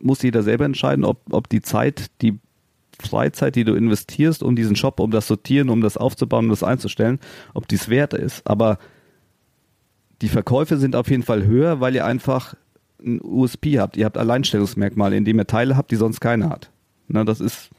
[0.00, 2.38] muss jeder selber entscheiden, ob, ob die Zeit, die
[3.00, 6.62] Freizeit, die du investierst, um diesen Shop, um das sortieren, um das aufzubauen, um das
[6.62, 7.18] einzustellen,
[7.54, 8.46] ob dies wert ist.
[8.46, 8.78] Aber
[10.22, 12.54] die Verkäufe sind auf jeden Fall höher, weil ihr einfach
[13.04, 13.96] ein USP habt.
[13.96, 16.70] Ihr habt Alleinstellungsmerkmale, indem ihr Teile habt, die sonst keiner hat.
[17.06, 17.70] Na, das ist,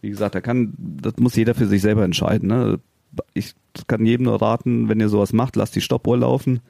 [0.00, 2.48] wie gesagt, da kann, das muss jeder für sich selber entscheiden.
[2.48, 2.80] Ne?
[3.34, 3.54] Ich
[3.86, 6.60] kann jedem nur raten, wenn ihr sowas macht, lasst die Stoppuhr laufen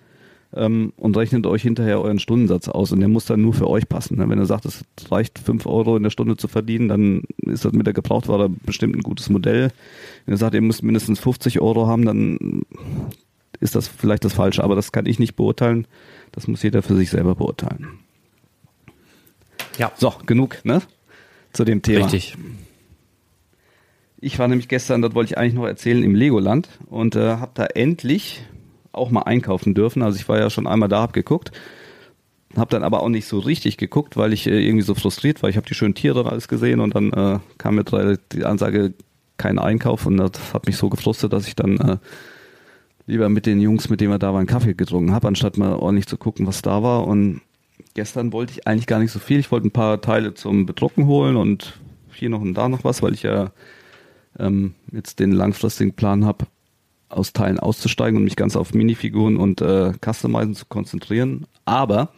[0.54, 3.88] ähm, und rechnet euch hinterher euren Stundensatz aus und der muss dann nur für euch
[3.88, 4.18] passen.
[4.18, 4.28] Ne?
[4.28, 7.72] Wenn ihr sagt, es reicht fünf Euro in der Stunde zu verdienen, dann ist das
[7.72, 9.72] mit der Gebrauchtware bestimmt ein gutes Modell.
[10.24, 12.62] Wenn ihr sagt, ihr müsst mindestens 50 Euro haben, dann
[13.60, 15.86] ist das vielleicht das Falsche, aber das kann ich nicht beurteilen.
[16.32, 17.98] Das muss jeder für sich selber beurteilen.
[19.78, 19.92] Ja.
[19.96, 20.82] So, genug, ne?
[21.52, 22.04] Zu dem Thema.
[22.04, 22.36] Richtig.
[24.18, 27.52] Ich war nämlich gestern, das wollte ich eigentlich noch erzählen, im Legoland und äh, habe
[27.54, 28.42] da endlich
[28.92, 30.02] auch mal einkaufen dürfen.
[30.02, 31.52] Also ich war ja schon einmal da, hab geguckt,
[32.56, 35.50] habe dann aber auch nicht so richtig geguckt, weil ich äh, irgendwie so frustriert war.
[35.50, 38.94] Ich habe die schönen Tiere und alles gesehen und dann äh, kam mir die Ansage,
[39.36, 41.96] kein Einkauf und das hat mich so gefrustet, dass ich dann äh,
[43.06, 46.06] lieber mit den Jungs, mit denen wir da waren, Kaffee getrunken habe, anstatt mal ordentlich
[46.06, 47.06] zu gucken, was da war.
[47.06, 47.40] Und
[47.94, 49.38] gestern wollte ich eigentlich gar nicht so viel.
[49.38, 51.78] Ich wollte ein paar Teile zum Bedrucken holen und
[52.12, 53.50] hier noch und da noch was, weil ich ja
[54.38, 56.46] ähm, jetzt den langfristigen Plan habe,
[57.08, 61.46] aus Teilen auszusteigen und mich ganz auf Minifiguren und äh, Customizen zu konzentrieren.
[61.64, 62.10] Aber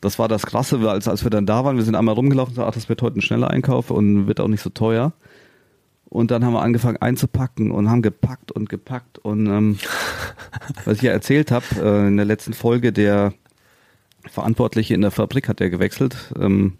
[0.00, 2.54] das war das Krasse, als, als wir dann da waren, wir sind einmal rumgelaufen und
[2.56, 5.12] gesagt, ach, das wird heute ein schneller Einkauf und wird auch nicht so teuer.
[6.08, 9.18] Und dann haben wir angefangen einzupacken und haben gepackt und gepackt.
[9.18, 9.78] Und ähm,
[10.84, 13.34] was ich ja erzählt habe, äh, in der letzten Folge, der
[14.26, 16.32] Verantwortliche in der Fabrik hat ja gewechselt.
[16.38, 16.78] Ähm,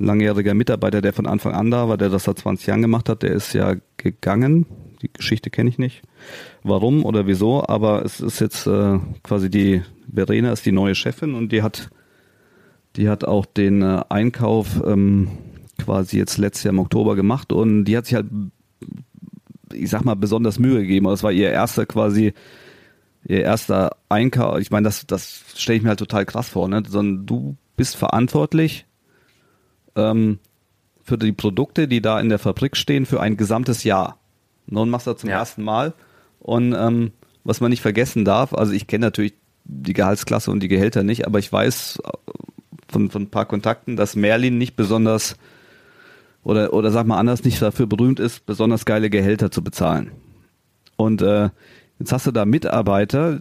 [0.00, 3.08] ein langjähriger Mitarbeiter, der von Anfang an da war, der das seit 20 Jahren gemacht
[3.08, 4.66] hat, der ist ja gegangen.
[5.02, 6.02] Die Geschichte kenne ich nicht.
[6.64, 9.82] Warum oder wieso, aber es ist jetzt äh, quasi die
[10.12, 11.90] Verena ist die neue Chefin und die hat
[12.96, 15.28] die hat auch den äh, Einkauf ähm,
[15.82, 18.26] quasi jetzt letztes Jahr im Oktober gemacht und die hat sich halt
[19.74, 21.06] ich sag mal, besonders Mühe gegeben.
[21.06, 22.32] Das war ihr erster quasi,
[23.26, 24.58] ihr erster Einkauf.
[24.58, 26.82] Ich meine, das, das stelle ich mir halt total krass vor, ne?
[26.88, 28.86] Sondern du bist verantwortlich
[29.96, 30.38] ähm,
[31.02, 34.18] für die Produkte, die da in der Fabrik stehen, für ein gesamtes Jahr.
[34.70, 35.38] Und machst das zum ja.
[35.38, 35.92] ersten Mal.
[36.38, 37.12] Und ähm,
[37.44, 39.34] was man nicht vergessen darf, also ich kenne natürlich
[39.64, 42.10] die Gehaltsklasse und die Gehälter nicht, aber ich weiß äh,
[42.88, 45.36] von, von ein paar Kontakten, dass Merlin nicht besonders
[46.44, 50.12] oder, oder sag mal anders, nicht dafür berühmt ist, besonders geile Gehälter zu bezahlen.
[50.96, 51.50] Und äh,
[51.98, 53.40] jetzt hast du da Mitarbeiter,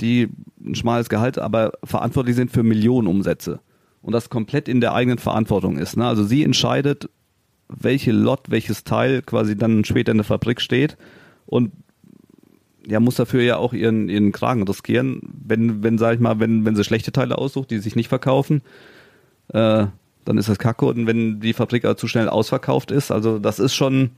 [0.00, 0.28] die
[0.64, 3.60] ein schmales Gehalt, aber verantwortlich sind für Millionen Umsätze.
[4.02, 5.96] Und das komplett in der eigenen Verantwortung ist.
[5.96, 6.06] Ne?
[6.06, 7.08] Also sie entscheidet,
[7.68, 10.96] welche Lot, welches Teil quasi dann später in der Fabrik steht
[11.46, 11.72] und
[12.86, 16.64] ja, muss dafür ja auch ihren, ihren Kragen riskieren, wenn, wenn, sag ich mal, wenn,
[16.64, 18.62] wenn sie schlechte Teile aussucht, die sich nicht verkaufen,
[19.48, 19.86] äh,
[20.28, 20.84] dann ist das Kacke.
[20.84, 24.10] Und wenn die Fabrik zu schnell ausverkauft ist, also das ist schon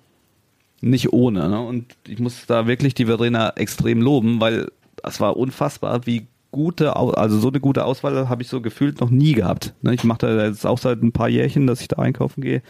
[0.80, 1.48] nicht ohne.
[1.48, 1.60] Ne?
[1.60, 6.96] Und ich muss da wirklich die Verena extrem loben, weil das war unfassbar, wie gute,
[6.96, 9.72] also so eine gute Auswahl habe ich so gefühlt noch nie gehabt.
[9.82, 9.94] Ne?
[9.94, 12.62] Ich mache da jetzt auch seit ein paar Jährchen, dass ich da einkaufen gehe.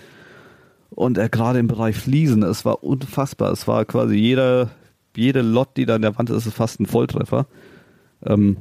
[0.90, 3.53] Und äh, gerade im Bereich Fliesen, es war unfassbar.
[3.53, 4.70] Es war quasi jeder,
[5.16, 7.46] jede Lot, die da in der Wand ist, ist fast ein Volltreffer.
[8.26, 8.59] Ähm,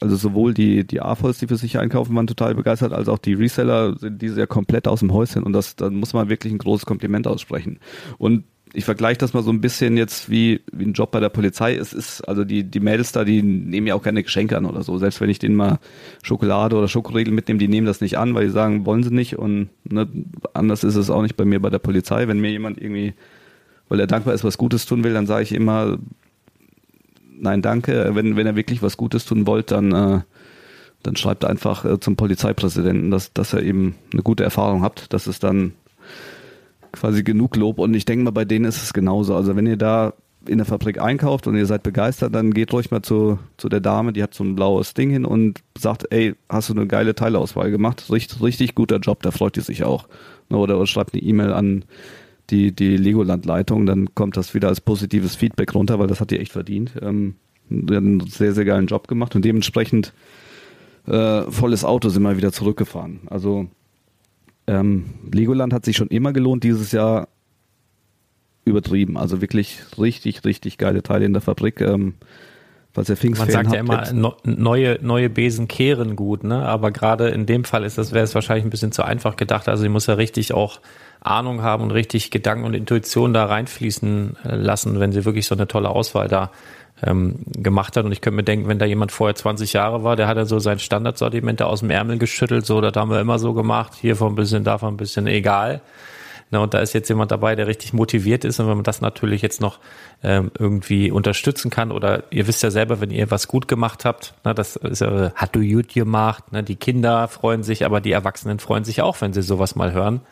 [0.00, 3.34] also sowohl die, die AFOs, die für sich einkaufen, waren total begeistert, als auch die
[3.34, 6.58] Reseller sind diese ja komplett aus dem Häuschen und das, da muss man wirklich ein
[6.58, 7.78] großes Kompliment aussprechen.
[8.18, 11.28] Und ich vergleiche das mal so ein bisschen jetzt wie, wie ein Job bei der
[11.28, 11.74] Polizei.
[11.74, 14.84] Es ist, also die, die Mädels da, die nehmen ja auch keine Geschenke an oder
[14.84, 14.96] so.
[14.96, 15.80] Selbst wenn ich denen mal
[16.22, 19.36] Schokolade oder Schokoriegel mitnehme, die nehmen das nicht an, weil die sagen, wollen sie nicht.
[19.36, 20.08] Und ne,
[20.54, 22.28] anders ist es auch nicht bei mir bei der Polizei.
[22.28, 23.14] Wenn mir jemand irgendwie
[23.90, 25.98] weil er dankbar ist, was Gutes tun will, dann sage ich immer,
[27.40, 28.10] nein, danke.
[28.14, 30.20] Wenn, wenn er wirklich was Gutes tun wollt, dann, äh,
[31.02, 35.12] dann schreibt einfach äh, zum Polizeipräsidenten, dass, dass er eben eine gute Erfahrung hat.
[35.12, 35.72] Das ist dann
[36.92, 37.78] quasi genug Lob.
[37.78, 39.34] Und ich denke mal, bei denen ist es genauso.
[39.34, 40.14] Also wenn ihr da
[40.46, 43.80] in der Fabrik einkauft und ihr seid begeistert, dann geht ruhig mal zu, zu der
[43.80, 47.14] Dame, die hat so ein blaues Ding hin und sagt, ey, hast du eine geile
[47.14, 48.10] Teilauswahl gemacht?
[48.10, 50.08] Richtig, richtig guter Job, da freut die sich auch.
[50.48, 51.84] Oder, oder schreibt eine E-Mail an
[52.50, 56.38] die, die Legoland-Leitung, dann kommt das wieder als positives Feedback runter, weil das hat die
[56.38, 56.92] echt verdient.
[57.00, 57.36] Ähm,
[57.68, 60.12] die hat einen sehr, sehr geilen Job gemacht und dementsprechend
[61.06, 63.20] äh, volles Auto sind wir wieder zurückgefahren.
[63.26, 63.68] Also
[64.66, 67.28] ähm, Legoland hat sich schon immer gelohnt, dieses Jahr
[68.64, 69.16] übertrieben.
[69.16, 71.80] Also wirklich richtig, richtig geile Teile in der Fabrik.
[71.80, 72.14] Ähm,
[72.96, 76.64] ihr Pfingst Man sagt ja immer, no, neue, neue Besen kehren gut, ne?
[76.66, 79.68] Aber gerade in dem Fall ist das, wäre es wahrscheinlich ein bisschen zu einfach gedacht.
[79.68, 80.80] Also die muss ja richtig auch
[81.20, 85.54] Ahnung haben und richtig Gedanken und Intuition da reinfließen äh, lassen, wenn sie wirklich so
[85.54, 86.50] eine tolle Auswahl da
[87.02, 88.04] ähm, gemacht hat.
[88.04, 90.44] Und ich könnte mir denken, wenn da jemand vorher 20 Jahre war, der hat ja
[90.44, 93.92] so sein Standardsortiment da aus dem Ärmel geschüttelt, so, das haben wir immer so gemacht,
[94.00, 95.80] hier von ein bisschen, davon ein bisschen, egal.
[96.52, 98.58] Na, und da ist jetzt jemand dabei, der richtig motiviert ist.
[98.58, 99.78] Und wenn man das natürlich jetzt noch
[100.22, 104.34] ähm, irgendwie unterstützen kann, oder ihr wisst ja selber, wenn ihr was gut gemacht habt,
[104.42, 108.10] na, das ist, äh, hat du gut gemacht, ne, die Kinder freuen sich, aber die
[108.10, 110.22] Erwachsenen freuen sich auch, wenn sie sowas mal hören.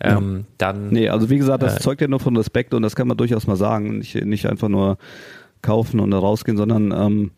[0.00, 0.44] Ähm, ja.
[0.58, 0.88] dann.
[0.90, 3.16] Nee, also wie gesagt, das äh, zeugt ja nur von Respekt und das kann man
[3.16, 3.98] durchaus mal sagen.
[3.98, 4.98] Nicht, nicht einfach nur
[5.62, 7.30] kaufen und da rausgehen, sondern ähm,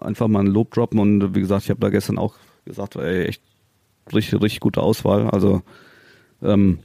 [0.00, 3.26] einfach mal ein Lob droppen und wie gesagt, ich habe da gestern auch gesagt, ey,
[3.26, 3.42] echt
[4.12, 5.30] richtig, richtig gute Auswahl.
[5.30, 5.62] Also
[6.42, 6.78] ähm,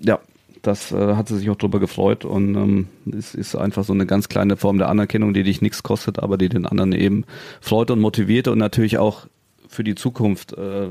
[0.00, 0.20] ja,
[0.62, 4.06] das äh, hat sie sich auch drüber gefreut und ähm, es ist einfach so eine
[4.06, 7.24] ganz kleine Form der Anerkennung, die dich nichts kostet, aber die den anderen eben
[7.60, 9.26] freut und motiviert und natürlich auch
[9.70, 10.88] für die Zukunft äh,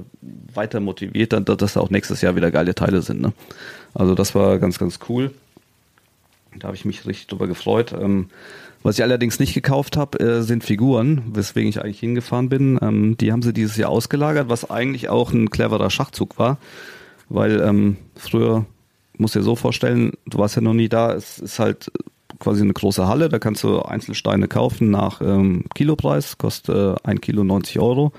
[0.54, 3.22] weiter motiviert, dann, dass da auch nächstes Jahr wieder geile Teile sind.
[3.22, 3.34] Ne?
[3.94, 5.32] Also das war ganz, ganz cool.
[6.58, 7.94] Da habe ich mich richtig drüber gefreut.
[7.94, 8.30] Ähm,
[8.82, 12.80] was ich allerdings nicht gekauft habe, äh, sind Figuren, weswegen ich eigentlich hingefahren bin.
[12.82, 16.58] Ähm, die haben sie dieses Jahr ausgelagert, was eigentlich auch ein cleverer Schachzug war,
[17.28, 18.66] weil ähm, früher,
[19.18, 21.92] musst dir so vorstellen, du warst ja noch nie da, es ist halt
[22.40, 27.20] quasi eine große Halle, da kannst du Einzelsteine kaufen nach ähm, Kilopreis, kostet äh, ein
[27.20, 28.14] Kilo 90 Euro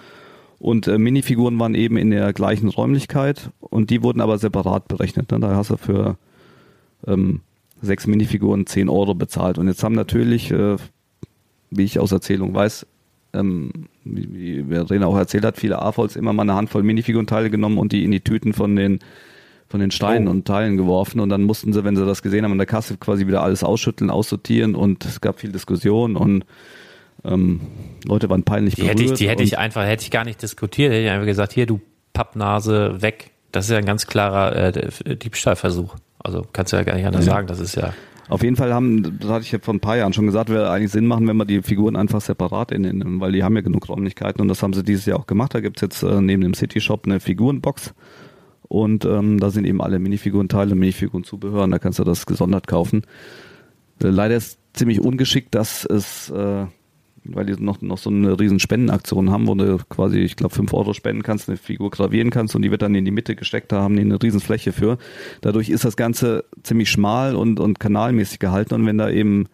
[0.61, 5.33] und äh, Minifiguren waren eben in der gleichen Räumlichkeit und die wurden aber separat berechnet.
[5.33, 5.41] Ne?
[5.41, 6.19] Da hast du für
[7.07, 7.41] ähm,
[7.81, 9.57] sechs Minifiguren zehn Euro bezahlt.
[9.57, 10.77] Und jetzt haben natürlich, äh,
[11.71, 12.87] wie ich aus Erzählung weiß,
[13.33, 13.71] ähm,
[14.05, 17.93] wie, wie Verena auch erzählt hat, viele AFOLs immer mal eine Handvoll Minifigurenteile genommen und
[17.93, 19.01] die in die Tüten von den
[19.69, 20.33] von den Steinen oh.
[20.33, 22.97] und Teilen geworfen und dann mussten sie, wenn sie das gesehen haben, an der Kasse
[22.97, 26.45] quasi wieder alles ausschütteln, aussortieren und es gab viel Diskussion und
[27.25, 27.61] ähm,
[28.05, 30.93] Leute waren peinlich die Hätte ich, die hätte ich einfach, hätte ich gar nicht diskutiert,
[30.93, 31.81] hätte ich einfach gesagt, hier du
[32.13, 33.31] Pappnase weg.
[33.53, 35.97] Das ist ja ein ganz klarer äh, Diebstahlversuch.
[36.19, 37.33] Also kannst du ja gar nicht anders ja.
[37.33, 37.47] sagen.
[37.47, 37.93] Das ist ja.
[38.29, 40.71] Auf jeden Fall haben, das hatte ich ja vor ein paar Jahren schon gesagt, wäre
[40.71, 43.89] eigentlich Sinn machen, wenn man die Figuren einfach separat in, weil die haben ja genug
[43.89, 45.53] Räumlichkeiten und das haben sie dieses Jahr auch gemacht.
[45.53, 47.93] Da gibt's jetzt äh, neben dem City Shop eine Figurenbox
[48.69, 53.03] und ähm, da sind eben alle Minifigurenteile, Minifigurenzubehör und da kannst du das gesondert kaufen.
[54.01, 56.67] Äh, leider ist ziemlich ungeschickt, dass es, äh,
[57.25, 60.73] weil die noch, noch so eine riesen Spendenaktion haben, wo du quasi, ich glaube, 5
[60.73, 63.73] Euro spenden kannst, eine Figur gravieren kannst und die wird dann in die Mitte gesteckt,
[63.73, 64.99] da haben die eine riesen Fläche für.
[65.41, 69.47] Dadurch ist das Ganze ziemlich schmal und, und kanalmäßig gehalten und wenn da eben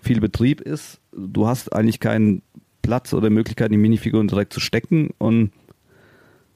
[0.00, 2.42] viel Betrieb ist, du hast eigentlich keinen
[2.82, 5.52] Platz oder Möglichkeit, die Minifiguren direkt zu stecken und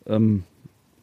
[0.06, 0.44] ähm,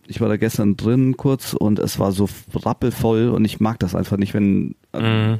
[0.07, 3.95] ich war da gestern drin kurz und es war so rappelvoll und ich mag das
[3.95, 5.39] einfach nicht, wenn Mhm.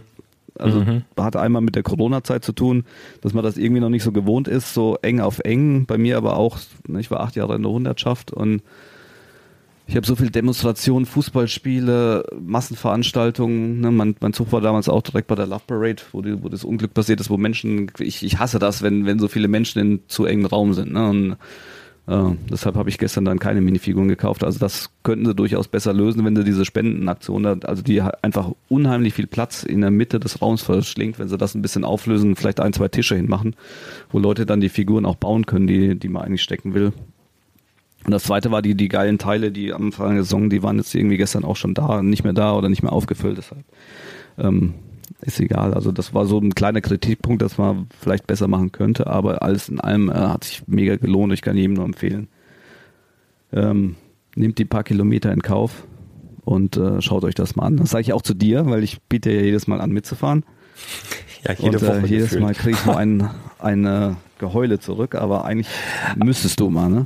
[0.57, 1.03] Also Mhm.
[1.17, 2.83] hat einmal mit der Corona-Zeit zu tun,
[3.21, 5.85] dass man das irgendwie noch nicht so gewohnt ist, so eng auf eng.
[5.85, 8.61] Bei mir aber auch, ne, ich war acht Jahre in der Hundertschaft und
[9.87, 13.81] ich habe so viel Demonstrationen, Fußballspiele, Massenveranstaltungen.
[13.81, 13.91] Ne?
[13.91, 16.63] Mein, mein Zug war damals auch direkt bei der Love Parade, wo, die, wo das
[16.63, 19.99] Unglück passiert ist, wo Menschen, ich, ich hasse das, wenn, wenn so viele Menschen in
[20.07, 20.93] zu engen Raum sind.
[20.93, 21.07] Ne?
[21.07, 21.35] Und
[22.07, 24.43] äh, deshalb habe ich gestern dann keine Minifiguren gekauft.
[24.43, 29.13] Also das könnten sie durchaus besser lösen, wenn sie diese Spendenaktion, also die einfach unheimlich
[29.13, 32.59] viel Platz in der Mitte des Raums verschlingt, wenn sie das ein bisschen auflösen, vielleicht
[32.59, 33.55] ein, zwei Tische hinmachen,
[34.11, 36.93] wo Leute dann die Figuren auch bauen können, die, die man eigentlich stecken will.
[38.05, 40.77] Und das zweite war die, die geilen Teile, die am Anfang der Saison, die waren
[40.77, 43.63] jetzt irgendwie gestern auch schon da, nicht mehr da oder nicht mehr aufgefüllt, deshalb
[44.37, 44.75] ähm,
[45.21, 45.73] ist egal.
[45.73, 49.69] Also das war so ein kleiner Kritikpunkt, das man vielleicht besser machen könnte, aber alles
[49.69, 51.33] in allem äh, hat sich mega gelohnt.
[51.33, 52.27] Ich kann jedem nur empfehlen.
[53.53, 53.95] Ähm,
[54.35, 55.85] nehmt die paar Kilometer in Kauf
[56.43, 57.77] und äh, schaut euch das mal an.
[57.77, 60.43] Das sage ich auch zu dir, weil ich biete ja jedes Mal an mitzufahren.
[61.43, 62.41] Ja, jede und Woche äh, jedes gefühlt.
[62.41, 65.67] Mal kriege ich nur ein, ein äh, Geheule zurück, aber eigentlich
[66.15, 67.05] müsstest du mal, ne?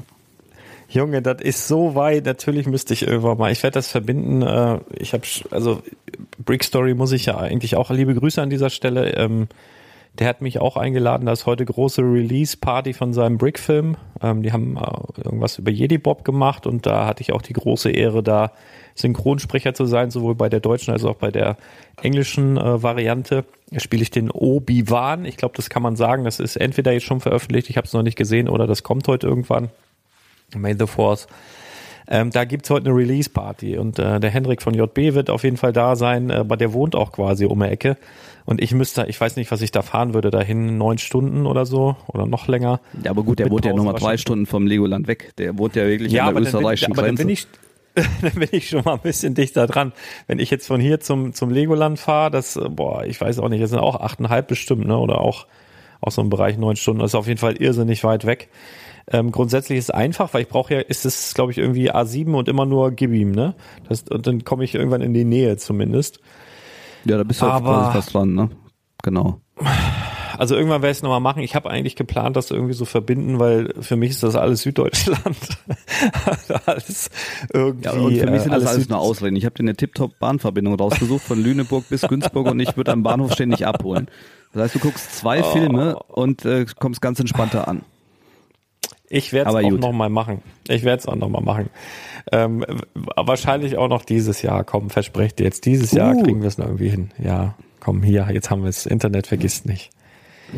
[0.90, 2.26] Junge, das ist so weit.
[2.26, 3.52] Natürlich müsste ich irgendwann mal.
[3.52, 4.42] Ich werde das verbinden.
[4.42, 5.82] Äh, ich habe also
[6.44, 9.14] Brick Story muss ich ja eigentlich auch liebe Grüße an dieser Stelle.
[9.16, 9.48] Ähm,
[10.18, 11.28] der hat mich auch eingeladen.
[11.28, 13.98] Da ist heute große Release Party von seinem Brick Film.
[14.20, 17.54] Ähm, die haben äh, irgendwas über Jedi Bob gemacht und da hatte ich auch die
[17.54, 18.52] große Ehre, da
[18.96, 21.56] Synchronsprecher zu sein, sowohl bei der deutschen als auch bei der
[22.02, 23.46] englischen äh, Variante.
[23.70, 25.26] Da spiele ich den Obi-Wan.
[25.26, 26.24] Ich glaube, das kann man sagen.
[26.24, 29.08] Das ist entweder jetzt schon veröffentlicht, ich habe es noch nicht gesehen, oder das kommt
[29.08, 29.70] heute irgendwann.
[30.56, 31.28] May the Force.
[32.12, 35.58] Ähm, da gibt's heute eine Release-Party und äh, der Henrik von JB wird auf jeden
[35.58, 37.98] Fall da sein, äh, aber der wohnt auch quasi um die Ecke.
[38.46, 41.68] Und ich müsste, ich weiß nicht, was ich da fahren würde, dahin neun Stunden oder
[41.68, 42.80] so oder noch länger.
[43.04, 44.22] Ja, aber gut, der Mit wohnt ja Pause nochmal drei wahrscheinlich.
[44.22, 45.34] Stunden vom Legoland weg.
[45.38, 47.24] Der wohnt ja wirklich an der bin, österreichischen aber dann Grenze.
[47.26, 47.48] bin ich
[48.22, 49.94] dann bin ich schon mal ein bisschen dichter dran.
[50.28, 53.50] Wenn ich jetzt von hier zum, zum Legoland fahre, das, äh, boah, ich weiß auch
[53.50, 54.98] nicht, das sind auch achteinhalb bestimmt, ne?
[54.98, 55.46] Oder auch,
[56.02, 57.02] auch so im Bereich neun Stunden.
[57.02, 58.50] Das ist auf jeden Fall irrsinnig weit weg.
[59.12, 62.34] Ähm, grundsätzlich ist es einfach, weil ich brauche ja, ist es, glaube ich, irgendwie A7
[62.36, 63.56] und immer nur gib ihm, ne?
[63.88, 66.20] Das, und dann komme ich irgendwann in die Nähe zumindest.
[67.06, 68.50] ja, da bist du aber- fast dran, ne?
[69.04, 69.42] Genau.
[70.38, 71.42] Also irgendwann werde ich es nochmal machen.
[71.42, 75.36] Ich habe eigentlich geplant, das irgendwie so verbinden, weil für mich ist das alles Süddeutschland.
[76.66, 77.10] alles
[77.54, 77.86] irgendwie.
[77.86, 79.36] Ja, und für mich sind äh, das alles Süd- nur Ausreden.
[79.36, 83.34] Ich habe dir eine Tip-Top-Bahnverbindung rausgesucht von Lüneburg bis Günzburg und ich würde am Bahnhof
[83.34, 84.08] ständig abholen.
[84.54, 85.52] Das heißt, du guckst zwei Oh.
[85.52, 87.82] Filme und äh, kommst ganz entspannter an.
[89.10, 90.42] Ich werde es auch nochmal machen.
[90.68, 91.70] Ich werde es auch nochmal machen.
[92.32, 92.64] Ähm,
[93.16, 94.64] wahrscheinlich auch noch dieses Jahr.
[94.64, 95.66] Komm, versprecht dir jetzt.
[95.66, 96.24] Dieses Jahr Uh.
[96.24, 97.10] kriegen wir es noch irgendwie hin.
[97.18, 98.28] Ja, komm hier.
[98.32, 98.86] Jetzt haben wir es.
[98.86, 99.90] Internet vergisst nicht.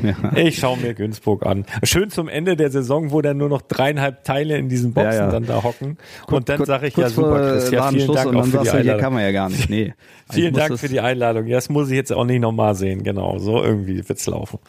[0.04, 0.16] Ja.
[0.38, 1.66] Ich schaue mir Günzburg an.
[1.84, 5.26] Schön zum Ende der Saison, wo dann nur noch dreieinhalb Teile in diesen Boxen Ja,
[5.26, 5.30] ja.
[5.32, 5.98] dann da hocken.
[6.28, 7.72] Kur- und dann sage ich ja super, äh, Chris.
[7.72, 9.02] Ja, vielen Ladenschluss Dank auch für die du, hier Einladung.
[9.02, 9.70] kann man ja gar nicht.
[9.70, 9.94] Nee.
[10.32, 11.46] Vielen Dank für die Einladung.
[11.50, 13.04] Das muss ich jetzt auch nicht nochmal sehen.
[13.04, 14.60] Genau, so irgendwie wird's laufen.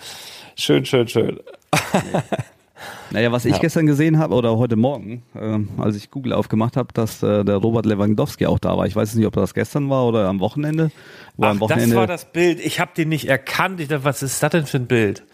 [0.57, 1.39] Schön, schön, schön.
[3.13, 3.59] Naja, was ich Ja.
[3.59, 7.57] gestern gesehen habe oder heute Morgen, ähm, als ich Google aufgemacht habe, dass äh, der
[7.57, 8.87] Robert Lewandowski auch da war.
[8.87, 10.91] Ich weiß nicht, ob das gestern war oder am Wochenende.
[11.37, 12.59] Wo Ach, am das Wochenende war das Bild.
[12.61, 13.81] Ich habe den nicht erkannt.
[13.81, 15.25] Ich dachte, was ist das denn für ein Bild?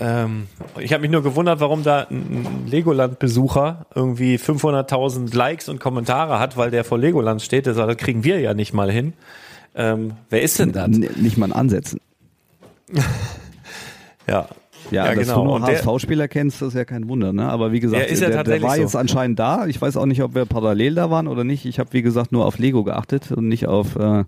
[0.00, 0.46] Ähm,
[0.80, 6.56] ich habe mich nur gewundert, warum da ein Legoland-Besucher irgendwie 500.000 Likes und Kommentare hat,
[6.56, 7.66] weil der vor Legoland steht.
[7.66, 9.12] Das das kriegen wir ja nicht mal hin.
[9.74, 10.86] Ähm, wer ist denn das?
[10.88, 12.00] N- nicht mal ein Ansetzen.
[14.28, 14.46] Ja,
[14.90, 15.44] Ja, Ja, dass genau.
[15.44, 17.32] du nur der- HSV-Spieler kennst, das ist ja kein Wunder.
[17.32, 17.48] Ne?
[17.48, 18.80] Aber wie gesagt, ist ja der, der war so.
[18.82, 19.66] jetzt anscheinend da.
[19.66, 21.64] Ich weiß auch nicht, ob wir parallel da waren oder nicht.
[21.66, 24.24] Ich habe, wie gesagt, nur auf Lego geachtet und nicht auf, äh,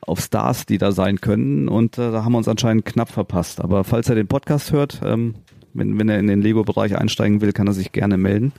[0.00, 1.68] auf Stars, die da sein können.
[1.68, 3.60] Und äh, da haben wir uns anscheinend knapp verpasst.
[3.60, 5.34] Aber falls er den Podcast hört, ähm,
[5.74, 8.52] wenn, wenn er in den Lego-Bereich einsteigen will, kann er sich gerne melden.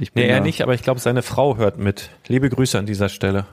[0.00, 2.10] Ich nee, er nicht, aber ich glaube, seine Frau hört mit.
[2.26, 3.46] Liebe Grüße an dieser Stelle.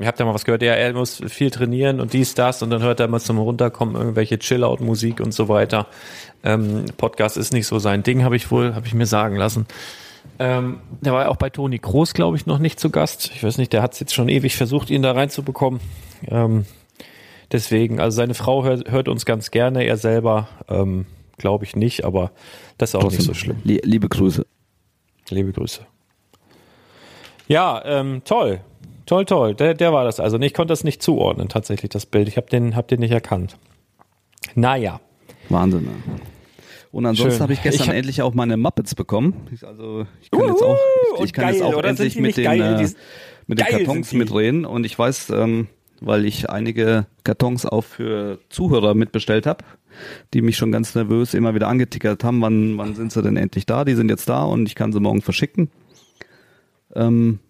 [0.00, 2.70] Ihr habt ja mal was gehört, ja, er muss viel trainieren und dies, das und
[2.70, 5.86] dann hört er mal zum Runterkommen irgendwelche Chill-Out-Musik und so weiter.
[6.42, 9.66] Ähm, Podcast ist nicht so sein Ding, habe ich wohl, habe ich mir sagen lassen.
[10.40, 13.30] Ähm, der war ja auch bei Toni Kroos, glaube ich, noch nicht zu Gast.
[13.36, 15.78] Ich weiß nicht, der hat es jetzt schon ewig versucht, ihn da reinzubekommen.
[16.26, 16.64] Ähm,
[17.52, 21.06] deswegen, also seine Frau hört, hört uns ganz gerne, er selber ähm,
[21.38, 22.32] glaube ich nicht, aber
[22.78, 23.58] das ist auch nicht so schlimm.
[23.62, 24.44] Lie- Liebe Grüße.
[25.30, 25.82] Liebe Grüße.
[27.46, 28.60] Ja, ähm, toll.
[29.06, 29.54] Toll, toll.
[29.54, 30.38] Der, der war das also.
[30.40, 32.28] Ich konnte das nicht zuordnen, tatsächlich, das Bild.
[32.28, 33.58] Ich habe den, hab den nicht erkannt.
[34.54, 35.00] Naja.
[35.48, 35.84] Wahnsinn.
[35.84, 35.90] Ne?
[36.90, 39.48] Und ansonsten habe ich gestern Ich hab- endlich auch meine Muppets bekommen.
[39.52, 40.78] Ich, also ich kann jetzt Uhu, auch,
[41.18, 42.60] ich, ich kann geil, jetzt auch endlich die mit den, geil?
[42.80, 42.88] Äh,
[43.46, 44.64] mit den Kartons mitreden.
[44.64, 45.66] Und ich weiß, ähm,
[46.00, 49.64] weil ich einige Kartons auch für Zuhörer mitbestellt habe,
[50.32, 53.66] die mich schon ganz nervös immer wieder angetickert haben, wann, wann sind sie denn endlich
[53.66, 53.84] da?
[53.84, 55.70] Die sind jetzt da und ich kann sie morgen verschicken.
[56.94, 57.40] Ähm,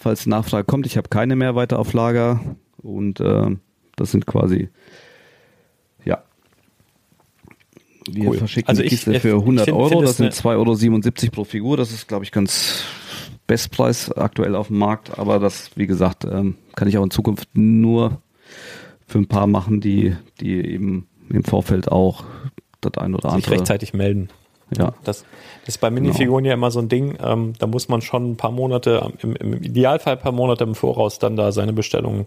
[0.00, 2.40] falls Nachfrage kommt, ich habe keine mehr weiter auf Lager
[2.82, 3.56] und äh,
[3.96, 4.68] das sind quasi
[6.04, 6.22] ja
[8.10, 8.38] wir Cool.
[8.38, 10.32] verschicken Also die ich- Kiste ich- für ich 100 find- Euro, find das sind ne-
[10.32, 12.84] 2,77 Euro pro Figur, das ist glaube ich ganz
[13.46, 17.48] Bestpreis aktuell auf dem Markt, aber das wie gesagt ähm, kann ich auch in Zukunft
[17.54, 18.20] nur
[19.06, 22.24] für ein paar machen, die die eben im Vorfeld auch
[22.80, 24.28] das ein oder Sich andere rechtzeitig melden.
[24.76, 25.24] Ja Das,
[25.66, 27.18] ist bei Minifiguren ja immer so ein Ding.
[27.22, 30.74] Ähm, da muss man schon ein paar Monate, im, im Idealfall ein paar Monate im
[30.74, 32.26] Voraus dann da seine Bestellungen.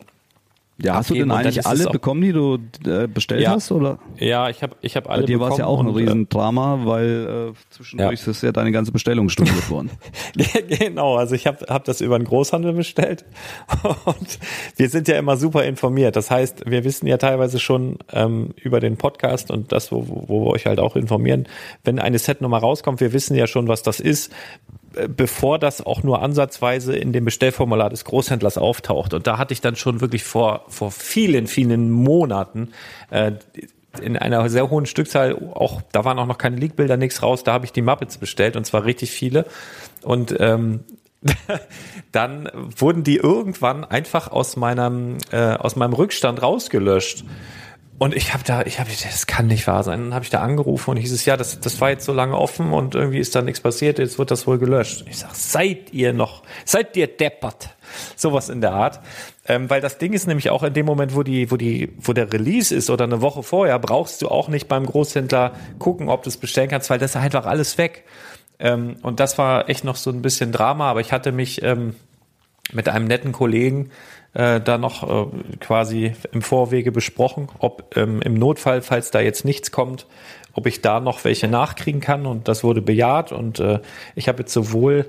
[0.81, 3.51] Ja, hast du denn eigentlich alle bekommen, die du äh, bestellt Ja.
[3.51, 3.71] hast?
[3.71, 3.99] Oder?
[4.17, 6.09] Ja, ich habe ich hab alle Bei dir war es ja auch ein bekommen äh,
[6.09, 9.89] Riesendrama, weil äh, zwischendurch ist ja deine ganze Bestellung storniert worden.
[10.79, 13.25] genau, also ich habe hab das über einen Großhandel bestellt
[14.05, 14.39] und
[14.77, 16.15] wir sind ja immer super informiert.
[16.15, 20.45] Das heißt, wir wissen ja teilweise schon ähm, über den Podcast und das, wo, wo
[20.45, 21.47] wir euch halt auch informieren,
[21.83, 24.31] wenn eine Setnummer rauskommt, wir wissen ja schon, was das ist,
[25.07, 29.13] bevor das auch nur ansatzweise in dem Bestellformular des Großhändlers auftaucht.
[29.13, 32.69] Und da hatte ich dann schon wirklich vor, vor vielen, vielen Monaten
[33.11, 33.33] äh,
[34.01, 37.53] in einer sehr hohen Stückzahl, auch da waren auch noch keine Leakbilder, nichts raus, da
[37.53, 39.45] habe ich die Muppets bestellt und zwar richtig viele.
[40.03, 40.81] Und ähm,
[42.11, 47.25] dann wurden die irgendwann einfach aus meinem äh, aus meinem Rückstand rausgelöscht.
[47.99, 49.99] Und ich habe da, ich habe, das kann nicht wahr sein.
[50.05, 52.37] Dann habe ich da angerufen und hieß es, ja, das, das war jetzt so lange
[52.37, 55.03] offen und irgendwie ist da nichts passiert, jetzt wird das wohl gelöscht.
[55.09, 57.75] Ich sag, seid ihr noch, seid ihr deppert?
[58.15, 59.01] Sowas in der Art.
[59.45, 62.13] Ähm, weil das Ding ist nämlich auch in dem Moment, wo die, wo die, wo
[62.13, 66.23] der Release ist oder eine Woche vorher, brauchst du auch nicht beim Großhändler gucken, ob
[66.23, 68.05] du es bestellen kannst, weil das ist einfach alles weg.
[68.59, 71.95] Ähm, und das war echt noch so ein bisschen Drama, aber ich hatte mich ähm,
[72.71, 73.89] mit einem netten Kollegen
[74.33, 79.45] äh, da noch äh, quasi im Vorwege besprochen, ob ähm, im Notfall, falls da jetzt
[79.45, 80.05] nichts kommt,
[80.53, 82.25] ob ich da noch welche nachkriegen kann.
[82.25, 83.31] Und das wurde bejaht.
[83.31, 83.79] Und äh,
[84.15, 85.05] ich habe jetzt sowohl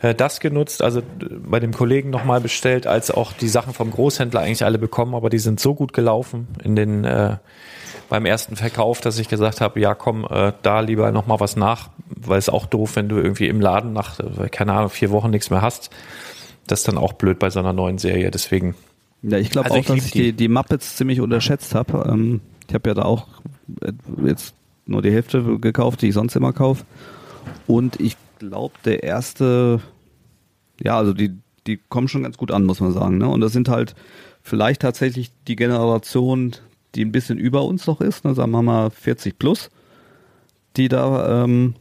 [0.00, 3.90] äh, das genutzt, also äh, bei dem Kollegen nochmal bestellt, als auch die Sachen vom
[3.90, 7.36] Großhändler eigentlich alle bekommen, aber die sind so gut gelaufen in den äh,
[8.08, 11.56] beim ersten Verkauf, dass ich gesagt habe, ja komm, äh, da lieber noch mal was
[11.56, 15.10] nach, weil es auch doof, wenn du irgendwie im Laden nach, äh, keine Ahnung, vier
[15.10, 15.90] Wochen nichts mehr hast.
[16.68, 18.74] Das ist dann auch blöd bei so einer neuen Serie, deswegen.
[19.22, 20.22] Ja, ich glaube Also auch, ich dass ich die.
[20.22, 22.08] die, die Muppets ziemlich unterschätzt habe.
[22.08, 23.26] Ähm, ich habe ja da auch
[23.82, 23.92] äh,
[24.24, 24.54] jetzt
[24.86, 26.84] nur die Hälfte gekauft, die ich sonst immer kaufe.
[27.66, 29.80] Und ich glaube, der erste,
[30.82, 31.32] ja, also die,
[31.66, 33.18] die kommen schon ganz gut an, muss man sagen.
[33.18, 33.28] Ne?
[33.28, 33.94] Und das sind halt
[34.42, 36.54] vielleicht tatsächlich die Generation,
[36.94, 38.34] die ein bisschen über uns noch ist, ne?
[38.34, 39.70] sagen wir mal 40 plus,
[40.76, 41.74] die da ähm,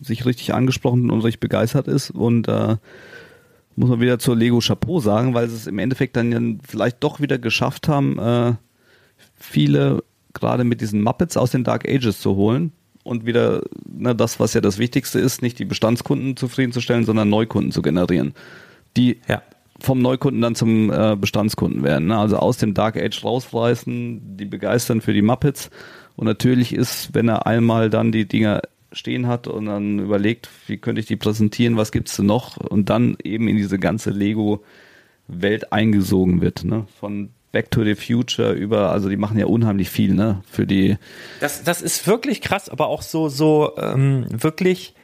[0.00, 2.10] sich richtig angesprochen und richtig begeistert ist.
[2.10, 2.76] Und äh,
[3.76, 7.02] muss man wieder zur Lego Chapeau sagen, weil sie es im Endeffekt dann ja vielleicht
[7.02, 8.54] doch wieder geschafft haben, äh,
[9.36, 10.02] viele
[10.32, 12.72] gerade mit diesen Muppets aus den Dark Ages zu holen
[13.04, 17.70] und wieder ne, das, was ja das Wichtigste ist, nicht die Bestandskunden zufriedenzustellen, sondern Neukunden
[17.70, 18.34] zu generieren,
[18.96, 19.42] die Ja.
[19.80, 22.08] vom Neukunden dann zum äh, Bestandskunden werden.
[22.08, 22.18] Ne?
[22.18, 25.70] Also aus dem Dark Age rausreißen, die begeistern für die Muppets.
[26.16, 28.62] Und natürlich ist, wenn er einmal dann die Dinger
[28.94, 32.90] stehen hat und dann überlegt, wie könnte ich die präsentieren, was gibt's denn noch und
[32.90, 36.64] dann eben in diese ganze Lego-Welt eingesogen wird.
[36.64, 36.86] Ne?
[36.98, 40.42] Von Back to the Future über, also die machen ja unheimlich viel ne?
[40.50, 40.96] für die
[41.40, 44.94] Das, das ist wirklich krass, aber auch so, so ähm, wirklich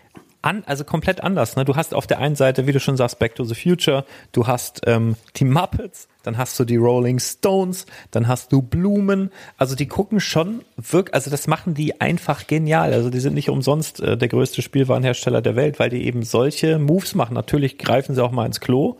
[0.43, 1.57] an, also komplett anders.
[1.57, 1.65] Ne?
[1.65, 4.47] Du hast auf der einen Seite, wie du schon sagst, Back to the Future, du
[4.47, 9.31] hast ähm, die Muppets, dann hast du die Rolling Stones, dann hast du Blumen.
[9.57, 12.93] Also die gucken schon wirklich, also das machen die einfach genial.
[12.93, 16.79] Also die sind nicht umsonst äh, der größte Spielwarenhersteller der Welt, weil die eben solche
[16.79, 17.35] Moves machen.
[17.35, 18.99] Natürlich greifen sie auch mal ins Klo.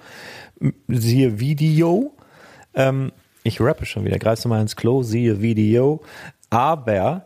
[0.89, 2.13] Siehe Video.
[2.75, 3.13] Ähm,
[3.43, 6.03] ich rappe schon wieder, greifst du mal ins Klo, siehe Video.
[6.51, 7.25] Aber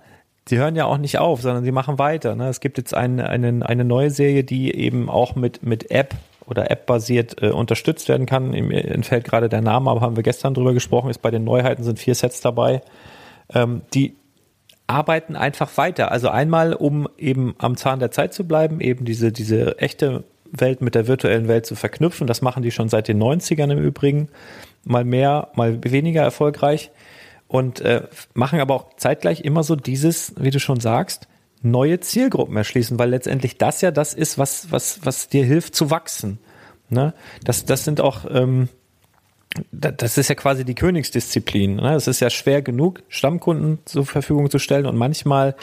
[0.48, 2.34] die hören ja auch nicht auf, sondern sie machen weiter.
[2.34, 2.48] Ne?
[2.48, 6.14] Es gibt jetzt eine, eine, eine neue Serie, die eben auch mit, mit App
[6.46, 8.50] oder App-basiert äh, unterstützt werden kann.
[8.50, 11.82] Mir entfällt gerade der Name, aber haben wir gestern drüber gesprochen, ist bei den Neuheiten
[11.82, 12.82] sind vier Sets dabei.
[13.52, 14.16] Ähm, die
[14.86, 16.12] arbeiten einfach weiter.
[16.12, 20.82] Also einmal, um eben am Zahn der Zeit zu bleiben, eben diese, diese echte Welt
[20.82, 22.26] mit der virtuellen Welt zu verknüpfen.
[22.26, 24.28] Das machen die schon seit den 90ern im Übrigen.
[24.84, 26.90] Mal mehr, mal weniger erfolgreich.
[27.48, 31.28] Und äh, machen aber auch zeitgleich immer so dieses, wie du schon sagst,
[31.62, 35.90] neue Zielgruppen erschließen, weil letztendlich das ja das ist, was, was, was dir hilft zu
[35.90, 36.38] wachsen.
[36.88, 37.14] Ne?
[37.42, 38.68] Das, das sind auch, ähm,
[39.72, 41.76] das ist ja quasi die Königsdisziplin.
[41.76, 41.94] Ne?
[41.94, 45.54] Es ist ja schwer genug, Stammkunden zur Verfügung zu stellen und manchmal,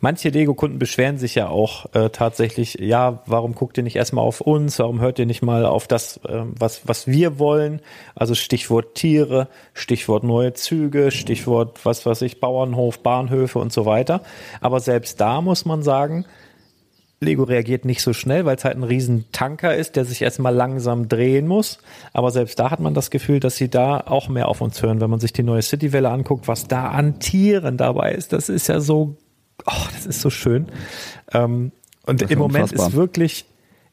[0.00, 4.40] manche Lego-Kunden beschweren sich ja auch äh, tatsächlich, ja, warum guckt ihr nicht erstmal auf
[4.40, 7.80] uns, warum hört ihr nicht mal auf das, äh, was, was wir wollen?
[8.14, 14.22] Also Stichwort Tiere, Stichwort neue Züge, Stichwort, was weiß ich, Bauernhof, Bahnhöfe und so weiter.
[14.60, 16.24] Aber selbst da muss man sagen,
[17.20, 20.54] Lego reagiert nicht so schnell, weil es halt ein riesen Tanker ist, der sich erstmal
[20.54, 21.78] langsam drehen muss.
[22.12, 25.00] Aber selbst da hat man das Gefühl, dass sie da auch mehr auf uns hören.
[25.00, 28.68] Wenn man sich die neue Citywelle anguckt, was da an Tieren dabei ist, das ist
[28.68, 29.16] ja so,
[29.68, 30.66] oh, das ist so schön.
[31.32, 31.72] Ähm,
[32.06, 32.88] und im Moment unfassbar.
[32.88, 33.44] ist wirklich,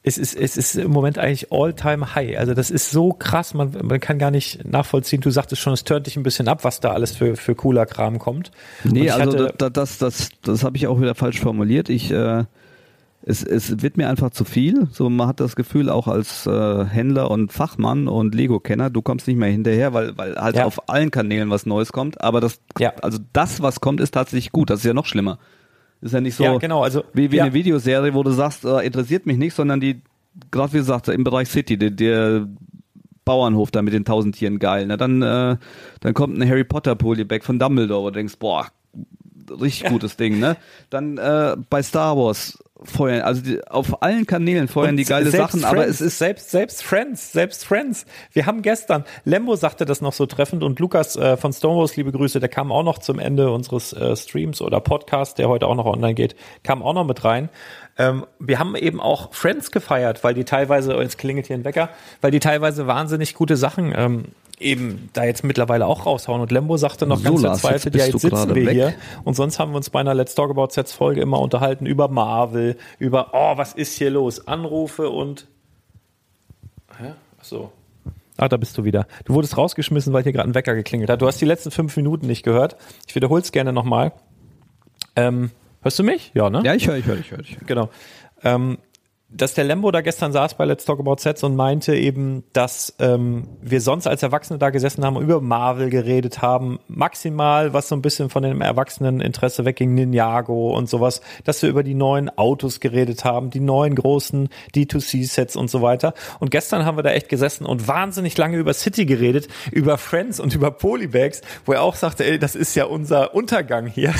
[0.04, 2.38] es ist, es ist im Moment eigentlich all-time high.
[2.38, 5.22] Also das ist so krass, man, man kann gar nicht nachvollziehen.
[5.22, 7.86] Du sagtest schon, es tönt dich ein bisschen ab, was da alles für, für cooler
[7.86, 8.52] Kram kommt.
[8.84, 11.90] Nee, also das, das, das, das habe ich auch wieder falsch formuliert.
[11.90, 12.44] Ich, äh,
[13.24, 14.88] es, es wird mir einfach zu viel.
[14.92, 19.28] So, man hat das Gefühl auch als äh, Händler und Fachmann und Lego-Kenner, du kommst
[19.28, 20.66] nicht mehr hinterher, weil, weil halt ja.
[20.66, 22.22] auf allen Kanälen was Neues kommt.
[22.22, 22.94] Aber das, ja.
[23.02, 24.70] also das, was kommt, ist tatsächlich gut.
[24.70, 25.40] Das ist ja noch schlimmer.
[26.02, 27.44] Ist ja nicht so ja, genau, also, wie, wie ja.
[27.44, 30.02] eine Videoserie, wo du sagst, äh, interessiert mich nicht, sondern die,
[30.52, 32.48] gerade wie gesagt, im Bereich City, der, der
[33.24, 34.86] Bauernhof da mit den tausend Tieren geil.
[34.86, 34.98] Ne?
[34.98, 35.58] Dann, äh,
[36.02, 38.68] dann kommt ein Harry Potter Polybag von Dumbledore, wo du denkst, boah,
[39.50, 40.58] richtig gutes Ding, ne?
[40.90, 45.32] Dann äh, bei Star Wars feuern, also die, auf allen Kanälen feuern Und die geile
[45.32, 48.06] Sachen, Friends, aber es ist selbst selbst Friends, selbst Friends.
[48.32, 52.12] Wir haben gestern Lembo sagte das noch so treffend und Lukas äh, von Stonewalls, liebe
[52.12, 55.76] Grüße, der kam auch noch zum Ende unseres äh, Streams oder Podcast, der heute auch
[55.76, 57.50] noch online geht, kam auch noch mit rein.
[57.98, 61.64] Ähm, wir haben eben auch Friends gefeiert, weil die teilweise, oh, jetzt klingelt hier ein
[61.64, 64.26] Wecker, weil die teilweise wahnsinnig gute Sachen ähm,
[64.60, 66.42] eben da jetzt mittlerweile auch raushauen.
[66.42, 68.74] Und Lembo sagte noch so, ganz verzweifelt, ja, jetzt sitzen wir weg.
[68.74, 68.94] hier.
[69.24, 72.08] Und sonst haben wir uns bei einer Let's Talk About Sets Folge immer unterhalten über
[72.08, 74.48] Marvel, über, oh, was ist hier los?
[74.48, 75.48] Anrufe und,
[77.00, 77.14] hä?
[77.40, 77.72] Ach so.
[78.38, 79.08] Ah, da bist du wieder.
[79.24, 81.22] Du wurdest rausgeschmissen, weil hier gerade ein Wecker geklingelt hat.
[81.22, 82.76] Du hast die letzten fünf Minuten nicht gehört.
[83.08, 84.12] Ich wiederhole es gerne nochmal.
[85.16, 85.52] Ähm,
[85.82, 86.32] hörst du mich?
[86.34, 86.62] Ja, ne?
[86.66, 87.40] Ja, ich höre, ich höre, ich höre.
[87.66, 87.90] Genau.
[88.44, 88.78] Ähm,
[89.36, 92.96] dass der Lembo da gestern saß bei Let's Talk About Sets und meinte eben, dass
[93.00, 97.90] ähm, wir sonst als Erwachsene da gesessen haben und über Marvel geredet haben, maximal, was
[97.90, 102.30] so ein bisschen von dem Erwachseneninteresse wegging, Ninjago und sowas, dass wir über die neuen
[102.38, 106.14] Autos geredet haben, die neuen großen D2C-Sets und so weiter.
[106.40, 110.40] Und gestern haben wir da echt gesessen und wahnsinnig lange über City geredet, über Friends
[110.40, 114.14] und über Polybags, wo er auch sagte, ey, das ist ja unser Untergang hier.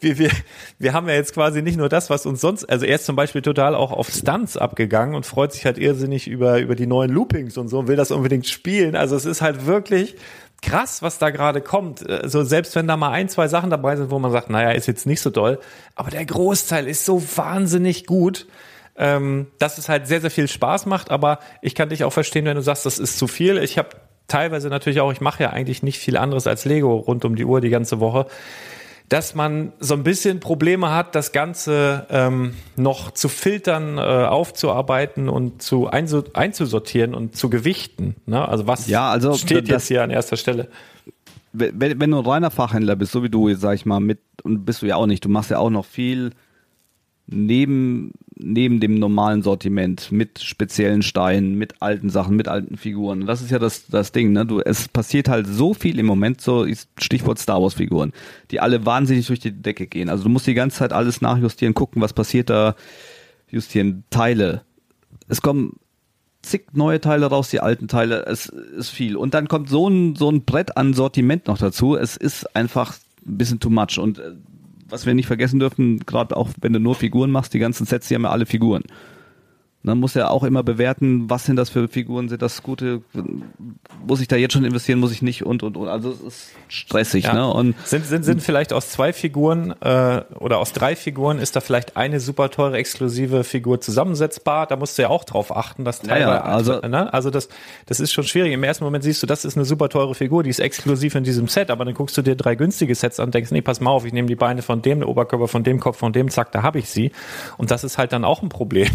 [0.00, 0.30] Wir, wir,
[0.78, 3.16] wir haben ja jetzt quasi nicht nur das, was uns sonst, also er ist zum
[3.16, 7.10] Beispiel total auch auf Stunts abgegangen und freut sich halt irrsinnig über, über die neuen
[7.10, 8.96] Loopings und so und will das unbedingt spielen.
[8.96, 10.16] Also es ist halt wirklich
[10.62, 12.08] krass, was da gerade kommt.
[12.08, 14.86] Also selbst wenn da mal ein, zwei Sachen dabei sind, wo man sagt, naja, ist
[14.86, 15.58] jetzt nicht so doll,
[15.96, 18.46] aber der Großteil ist so wahnsinnig gut,
[18.96, 21.10] ähm, dass es halt sehr, sehr viel Spaß macht.
[21.10, 23.58] Aber ich kann dich auch verstehen, wenn du sagst, das ist zu viel.
[23.58, 23.88] Ich habe
[24.28, 27.44] teilweise natürlich auch, ich mache ja eigentlich nicht viel anderes als Lego rund um die
[27.44, 28.26] Uhr die ganze Woche
[29.12, 35.28] dass man so ein bisschen Probleme hat, das Ganze ähm, noch zu filtern, äh, aufzuarbeiten
[35.28, 38.16] und zu einzusortieren und zu gewichten.
[38.24, 38.48] Ne?
[38.48, 40.68] Also was ja, also steht jetzt hier an erster Stelle?
[41.52, 44.64] Wenn, wenn du ein reiner Fachhändler bist, so wie du, sag ich mal, mit, und
[44.64, 46.30] bist du ja auch nicht, du machst ja auch noch viel
[47.26, 48.12] neben,
[48.42, 53.26] neben dem normalen Sortiment mit speziellen Steinen, mit alten Sachen, mit alten Figuren.
[53.26, 54.44] Das ist ja das, das Ding, ne?
[54.46, 56.66] Du, es passiert halt so viel im Moment, so
[56.98, 58.12] Stichwort Star Wars Figuren,
[58.50, 60.08] die alle wahnsinnig durch die Decke gehen.
[60.08, 62.74] Also du musst die ganze Zeit alles nachjustieren, gucken, was passiert da,
[63.48, 64.62] justieren, Teile.
[65.28, 65.76] Es kommen
[66.42, 69.16] zig neue Teile raus, die alten Teile, es ist viel.
[69.16, 71.96] Und dann kommt so ein, so ein Brett an Sortiment noch dazu.
[71.96, 73.98] Es ist einfach ein bisschen too much.
[73.98, 74.32] Und äh,
[74.92, 78.08] was wir nicht vergessen dürfen, gerade auch wenn du nur Figuren machst, die ganzen Sets,
[78.08, 78.82] die haben ja alle Figuren.
[79.82, 83.02] Man muss ja auch immer bewerten, was sind das für Figuren, sind das gute,
[84.06, 85.88] muss ich da jetzt schon investieren, muss ich nicht und und und.
[85.88, 87.34] Also es ist stressig, ja.
[87.34, 87.52] ne?
[87.52, 91.60] Und sind, sind, sind vielleicht aus zwei Figuren äh, oder aus drei Figuren ist da
[91.60, 94.66] vielleicht eine super teure exklusive Figur zusammensetzbar.
[94.66, 97.12] Da musst du ja auch drauf achten, dass teilweise, ja, also, ne?
[97.12, 97.48] also das,
[97.86, 98.52] das ist schon schwierig.
[98.52, 101.24] Im ersten Moment siehst du, das ist eine super teure Figur, die ist exklusiv in
[101.24, 103.80] diesem Set, aber dann guckst du dir drei günstige Sets an und denkst, nee, pass
[103.80, 106.30] mal auf, ich nehme die Beine von dem, den Oberkörper von dem, Kopf von dem,
[106.30, 107.12] zack, da habe ich sie.
[107.58, 108.88] Und das ist halt dann auch ein Problem.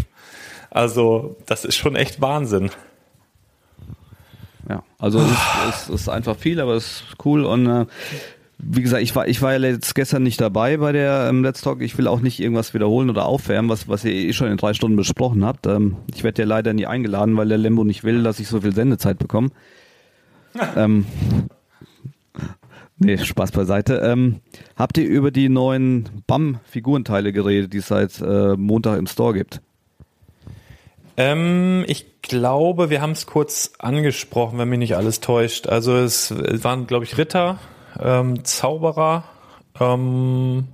[0.70, 2.70] Also das ist schon echt Wahnsinn.
[4.68, 7.86] Ja, also es, es ist einfach viel, aber es ist cool und äh,
[8.58, 11.60] wie gesagt, ich war, ich war ja jetzt gestern nicht dabei bei der ähm, Let's
[11.62, 11.80] Talk.
[11.80, 14.74] Ich will auch nicht irgendwas wiederholen oder aufwärmen, was, was ihr eh schon in drei
[14.74, 15.66] Stunden besprochen habt.
[15.66, 18.60] Ähm, ich werde ja leider nie eingeladen, weil der Lembo nicht will, dass ich so
[18.60, 19.50] viel Sendezeit bekomme.
[20.76, 21.06] ähm,
[22.98, 24.02] nee, Spaß beiseite.
[24.04, 24.40] Ähm,
[24.74, 29.62] habt ihr über die neuen BAM-Figurenteile geredet, die es seit äh, Montag im Store gibt?
[31.18, 35.66] Ähm, ich glaube, wir haben es kurz angesprochen, wenn mich nicht alles täuscht.
[35.66, 37.58] Also es waren, glaube ich, Ritter,
[37.98, 39.24] ähm, Zauberer,
[39.80, 40.68] ähm,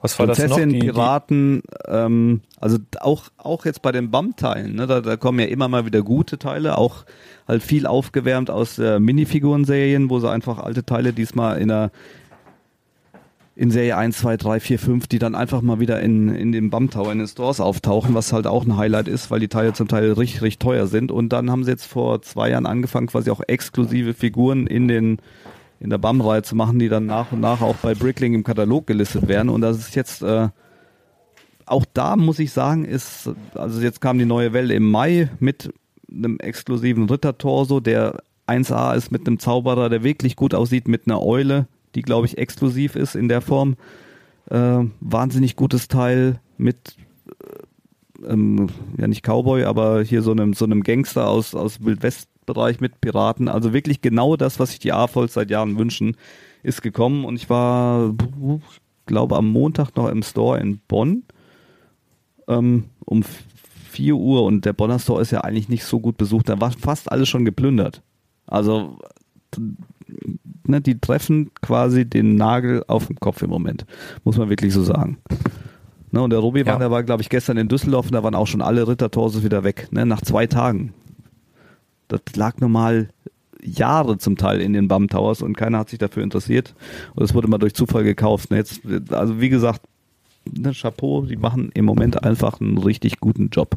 [0.00, 0.72] was war Prinzessin, das noch?
[0.72, 5.46] Die, Piraten, ähm, also auch auch jetzt bei den BAM-Teilen, ne, da, da kommen ja
[5.46, 7.04] immer mal wieder gute Teile, auch
[7.46, 11.90] halt viel aufgewärmt aus äh, Minifiguren-Serien, wo sie einfach alte Teile diesmal in der
[13.58, 16.70] in Serie 1, 2, 3, 4, 5, die dann einfach mal wieder in, in dem
[16.70, 19.72] BAM Tower in den Stores auftauchen, was halt auch ein Highlight ist, weil die Teile
[19.72, 21.10] zum Teil richtig, richtig teuer sind.
[21.10, 25.18] Und dann haben sie jetzt vor zwei Jahren angefangen, quasi auch exklusive Figuren in den
[25.80, 28.86] in der BAM-Reihe zu machen, die dann nach und nach auch bei Brickling im Katalog
[28.86, 29.48] gelistet werden.
[29.48, 30.48] Und das ist jetzt äh,
[31.66, 35.72] auch da muss ich sagen, ist, also jetzt kam die neue Welle im Mai mit
[36.08, 41.20] einem exklusiven Ritter-Torso, der 1A ist mit einem Zauberer, der wirklich gut aussieht, mit einer
[41.20, 41.66] Eule,
[41.98, 43.76] die glaube ich exklusiv ist in der Form.
[44.50, 46.96] Äh, wahnsinnig gutes Teil mit
[48.22, 52.80] äh, ähm, ja nicht Cowboy, aber hier so einem so einem Gangster aus aus Wildwest-Bereich
[52.80, 53.48] mit Piraten.
[53.48, 56.16] Also wirklich genau das, was sich die A-Volks seit Jahren wünschen,
[56.62, 57.24] ist gekommen.
[57.24, 58.14] Und ich war,
[59.06, 61.24] glaube, am Montag noch im Store in Bonn
[62.46, 63.24] ähm, um
[63.90, 66.48] 4 Uhr und der Bonner Store ist ja eigentlich nicht so gut besucht.
[66.48, 68.02] Da war fast alles schon geplündert.
[68.46, 68.98] Also
[70.68, 73.84] ne, die treffen quasi den Nagel auf den Kopf im Moment,
[74.24, 75.18] muss man wirklich so sagen.
[76.10, 76.66] Ne, und der Robi Ja.
[76.66, 79.42] war, der war, glaube ich, gestern in Düsseldorf und da waren auch schon alle Rittertorsos
[79.44, 80.92] wieder weg, ne, nach zwei Tagen.
[82.08, 83.08] Das lag normal
[83.62, 86.74] Jahre zum Teil in den BAM Towers und keiner hat sich dafür interessiert.
[87.14, 88.50] Und es wurde mal durch Zufall gekauft.
[88.50, 89.82] Ne, jetzt, also wie gesagt,
[90.50, 93.76] ne, Chapeau, die machen im Moment einfach einen richtig guten Job.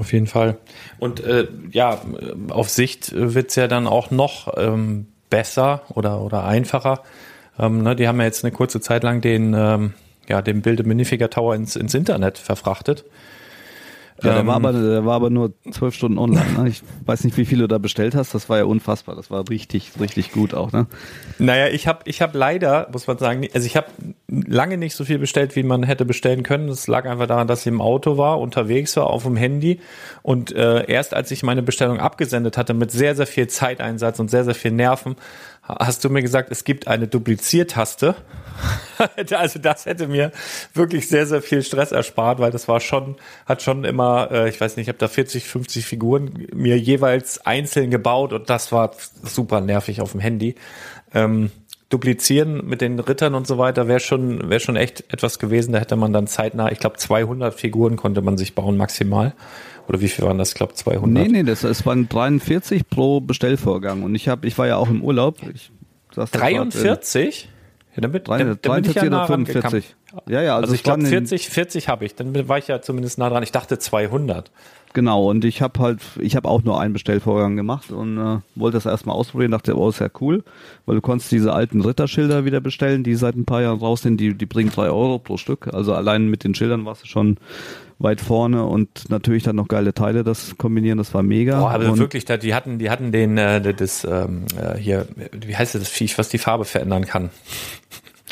[0.00, 0.56] Auf jeden Fall.
[0.98, 2.00] Und äh, ja,
[2.48, 7.02] auf Sicht wird's ja dann auch noch ähm, besser oder, oder einfacher.
[7.58, 9.92] Ähm, ne, die haben ja jetzt eine kurze Zeit lang den, ähm,
[10.26, 13.04] ja, den Bilde Minifiger Tower ins, ins Internet verfrachtet.
[14.22, 16.52] Ja, der Ähm, war aber, der war aber nur zwölf Stunden online.
[16.58, 16.68] Ne?
[16.68, 18.34] Ich weiß nicht, wie viel du da bestellt hast.
[18.34, 19.16] Das war ja unfassbar.
[19.16, 20.72] Das war richtig, richtig gut auch.
[20.72, 20.86] Ne?
[21.38, 23.86] Naja, ich habe ich hab leider, muss man sagen, also ich habe
[24.28, 26.68] lange nicht so viel bestellt, wie man hätte bestellen können.
[26.68, 29.80] Das lag einfach daran, dass ich im Auto war, unterwegs war, auf dem Handy.
[30.22, 34.30] Und äh, erst als ich meine Bestellung abgesendet hatte, mit sehr, sehr viel Zeiteinsatz und
[34.30, 35.16] sehr, sehr viel Nerven,
[35.78, 38.14] hast du mir gesagt, es gibt eine Dupliziertaste.
[39.32, 40.32] also das hätte mir
[40.74, 43.16] wirklich sehr, sehr viel Stress erspart, weil das war schon,
[43.46, 47.44] hat schon immer, äh, ich weiß nicht, ich habe da 40, 50 Figuren mir jeweils
[47.46, 48.92] einzeln gebaut und das war
[49.22, 50.54] super nervig auf dem Handy.
[51.14, 51.50] Ähm,
[51.90, 55.72] duplizieren mit den Rittern und so weiter wäre schon, wäre schon echt etwas gewesen.
[55.72, 59.34] Da hätte man dann zeitnah, ich glaube 200 Figuren konnte man sich bauen maximal.
[59.90, 60.50] Oder wie viel waren das?
[60.50, 61.10] Ich glaube 200.
[61.10, 64.04] Nee, nee, das, es waren 43 pro Bestellvorgang.
[64.04, 65.38] Und ich habe, ich war ja auch im Urlaub.
[65.52, 65.72] Ich
[66.14, 67.48] saß da grad, äh, 43?
[67.96, 69.46] Ja, dann, dann bin ich 43 ja oder nah rangekommen.
[69.46, 69.96] 45.
[70.28, 72.14] Ja, ja, also, Also ich glaube in- 40, 40 habe ich.
[72.14, 73.42] Dann war ich ja zumindest nah dran.
[73.42, 74.52] Ich dachte 200.
[74.92, 78.76] Genau, und ich habe halt, ich habe auch nur einen Bestellvorgang gemacht und äh, wollte
[78.76, 80.44] das erstmal ausprobieren, dachte, oh, ist ja cool,
[80.86, 84.18] weil du konntest diese alten Ritterschilder wieder bestellen, die seit ein paar Jahren raus sind,
[84.18, 85.66] die, die bringen drei Euro pro Stück.
[85.74, 87.38] Also allein mit den Schildern warst du schon
[88.00, 91.60] weit vorne und natürlich dann noch geile Teile, das kombinieren, das war mega.
[91.60, 95.54] Boah, aber und wirklich, die hatten, die hatten den, äh, das, ähm, äh, hier, wie
[95.54, 97.30] heißt das Viech, was die Farbe verändern kann?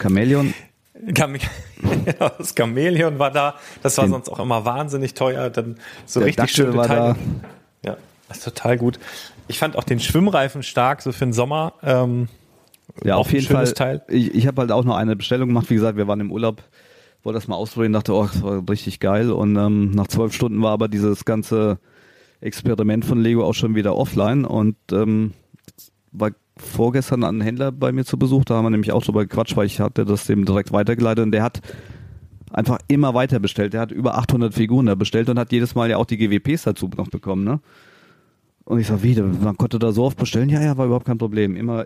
[0.00, 0.54] Chamäleon,
[1.04, 3.54] Genau, das Chamäleon war da.
[3.82, 5.50] Das war Den- sonst auch immer wahnsinnig teuer.
[5.50, 7.16] Dann so richtig Dackel schöne war Teile.
[7.82, 7.90] da.
[7.90, 7.96] Ja,
[8.28, 8.98] das ist total gut.
[9.48, 11.74] Ich fand auch den Schwimmreifen stark, so für den Sommer.
[11.82, 12.28] Ähm,
[13.04, 13.70] Ja, auf jeden Fall.
[13.72, 14.02] Teil.
[14.08, 15.70] Ich, ich habe halt auch noch eine Bestellung gemacht.
[15.70, 16.62] Wie gesagt, wir waren im Urlaub,
[17.22, 19.30] wollte das mal ausprobieren, dachte, oh, das war richtig geil.
[19.30, 21.78] Und ähm, nach zwölf Stunden war aber dieses ganze
[22.40, 25.32] Experiment von Lego auch schon wieder offline und ähm,
[26.12, 29.56] war vorgestern ein Händler bei mir zu Besuch, da haben wir nämlich auch drüber gequatscht,
[29.56, 31.60] weil ich hatte das dem direkt weitergeleitet und der hat
[32.52, 33.74] einfach immer weiter bestellt.
[33.74, 36.62] Der hat über 800 Figuren da bestellt und hat jedes Mal ja auch die GWPs
[36.62, 37.60] dazu noch bekommen, ne?
[38.64, 40.50] Und ich sag, wie, man konnte da so oft bestellen?
[40.50, 41.56] Ja, ja, war überhaupt kein Problem.
[41.56, 41.84] Immer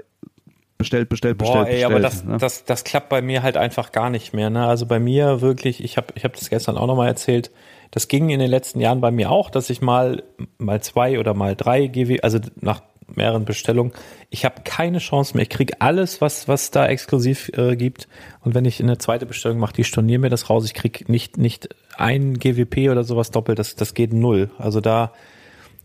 [0.82, 1.92] bestellt, bestellt, bestellt, Boah, ey, bestellt.
[1.92, 2.36] aber das, ne?
[2.38, 4.50] das, das klappt bei mir halt einfach gar nicht mehr.
[4.50, 4.66] Ne?
[4.66, 7.50] Also bei mir wirklich, ich habe ich hab das gestern auch nochmal erzählt,
[7.90, 10.22] das ging in den letzten Jahren bei mir auch, dass ich mal,
[10.58, 12.82] mal zwei oder mal drei GW, also nach
[13.14, 13.92] mehreren Bestellungen,
[14.30, 15.42] ich habe keine Chance mehr.
[15.42, 18.08] Ich kriege alles, was, was da exklusiv äh, gibt.
[18.40, 20.64] Und wenn ich eine zweite Bestellung mache, die stornieren mir das raus.
[20.64, 24.50] Ich krieg nicht, nicht ein GWP oder sowas doppelt, das, das geht null.
[24.58, 25.12] Also da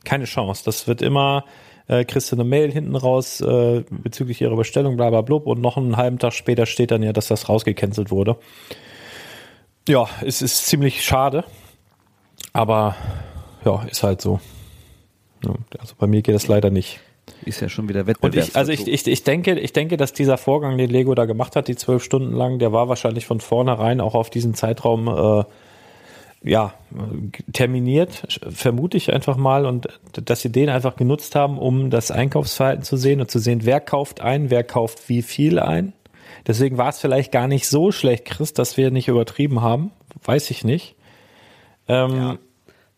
[0.06, 0.64] keine Chance.
[0.66, 1.44] Das wird immer,
[1.88, 5.62] äh, kriegst du eine Mail hinten raus äh, bezüglich ihrer Bestellung, bla bla blub, und
[5.62, 8.38] noch einen halben Tag später steht dann ja, dass das rausgecancelt wurde.
[9.88, 11.46] Ja, es ist ziemlich schade,
[12.52, 12.96] aber
[13.64, 14.40] ja, ist halt so.
[15.46, 17.00] Ja, also bei mir geht das leider nicht.
[17.46, 18.48] Ist ja schon wieder Und Wettbewerb.
[18.50, 21.56] ich, also ich, ich, ich denke, ich denke, dass dieser Vorgang, den Lego da gemacht
[21.56, 25.44] hat, die zwölf Stunden lang, der war wahrscheinlich von vornherein auch auf diesen Zeitraum äh,
[26.44, 26.74] ja,
[27.54, 32.84] terminiert, vermute ich einfach mal, und dass sie den einfach genutzt haben, um das Einkaufsverhalten
[32.84, 35.94] zu sehen und zu sehen, wer kauft ein, wer kauft wie viel ein.
[36.46, 39.92] Deswegen war es vielleicht gar nicht so schlecht, Chris, dass wir nicht übertrieben haben.
[40.24, 40.96] Weiß ich nicht.
[41.88, 42.38] Ähm, ja.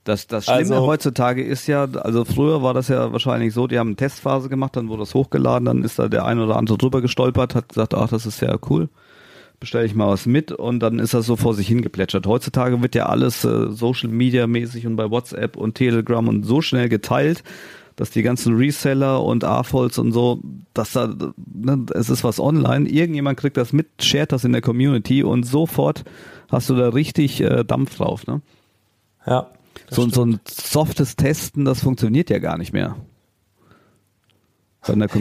[0.04, 3.78] Das, das Schlimme also, heutzutage ist ja, also früher war das ja wahrscheinlich so, die
[3.78, 6.78] haben eine Testphase gemacht, dann wurde das hochgeladen, dann ist da der ein oder andere
[6.78, 8.90] drüber gestolpert, hat gesagt, ach, das ist ja cool
[9.60, 12.26] bestelle ich mal was mit und dann ist das so vor sich hingeplätschert.
[12.26, 16.62] Heutzutage wird ja alles äh, Social Media mäßig und bei WhatsApp und Telegram und so
[16.62, 17.44] schnell geteilt,
[17.96, 20.40] dass die ganzen Reseller und AFOLs und so,
[20.74, 21.14] dass da,
[21.54, 25.44] ne, es ist was online, irgendjemand kriegt das mit, shared das in der Community und
[25.44, 26.06] sofort
[26.50, 28.42] hast du da richtig äh, Dampf drauf, ne?
[29.26, 29.48] Ja.
[29.90, 32.96] So, so ein softes Testen, das funktioniert ja gar nicht mehr.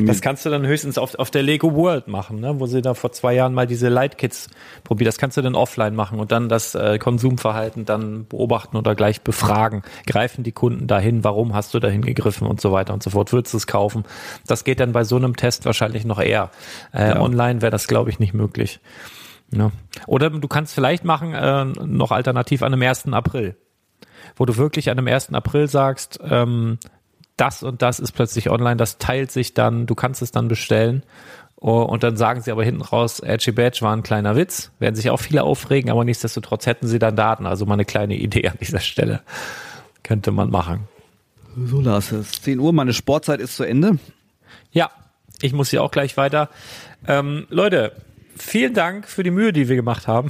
[0.07, 2.61] Das kannst du dann höchstens auf, auf der Lego World machen, ne?
[2.61, 4.49] wo sie da vor zwei Jahren mal diese Light Kits
[4.85, 5.09] probiert.
[5.09, 9.23] Das kannst du dann offline machen und dann das äh, Konsumverhalten dann beobachten oder gleich
[9.23, 9.83] befragen.
[10.07, 11.25] Greifen die Kunden dahin?
[11.25, 13.33] Warum hast du dahin gegriffen und so weiter und so fort?
[13.33, 14.05] Würdest du es kaufen?
[14.47, 16.51] Das geht dann bei so einem Test wahrscheinlich noch eher.
[16.93, 17.21] Äh, ja.
[17.21, 18.81] Online wäre das, glaube ich, nicht möglich.
[19.51, 19.73] Ja.
[20.07, 23.13] Oder du kannst vielleicht machen, äh, noch alternativ an dem 1.
[23.13, 23.57] April,
[24.37, 25.33] wo du wirklich an dem 1.
[25.33, 26.79] April sagst, ähm,
[27.41, 31.03] das und das ist plötzlich online, das teilt sich dann, du kannst es dann bestellen.
[31.61, 34.95] Oh, und dann sagen sie aber hinten raus, Edgy Badge war ein kleiner Witz, werden
[34.95, 37.47] sich auch viele aufregen, aber nichtsdestotrotz hätten sie dann Daten.
[37.47, 39.23] Also mal eine kleine Idee an dieser Stelle.
[40.05, 40.87] Könnte man machen.
[41.57, 43.99] So, Lars, es ist 10 Uhr, meine Sportzeit ist zu Ende.
[44.71, 44.91] Ja,
[45.43, 46.49] ich muss hier auch gleich weiter.
[47.07, 47.93] Ähm, Leute,
[48.37, 50.29] vielen Dank für die Mühe, die wir gemacht haben.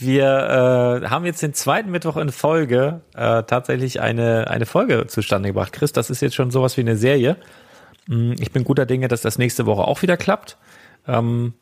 [0.00, 5.50] Wir äh, haben jetzt den zweiten Mittwoch in Folge äh, tatsächlich eine, eine Folge zustande
[5.50, 5.74] gebracht.
[5.74, 7.36] Chris, das ist jetzt schon sowas wie eine Serie.
[8.06, 10.56] Mm, ich bin guter Dinge, dass das nächste Woche auch wieder klappt.
[11.06, 11.52] Ähm,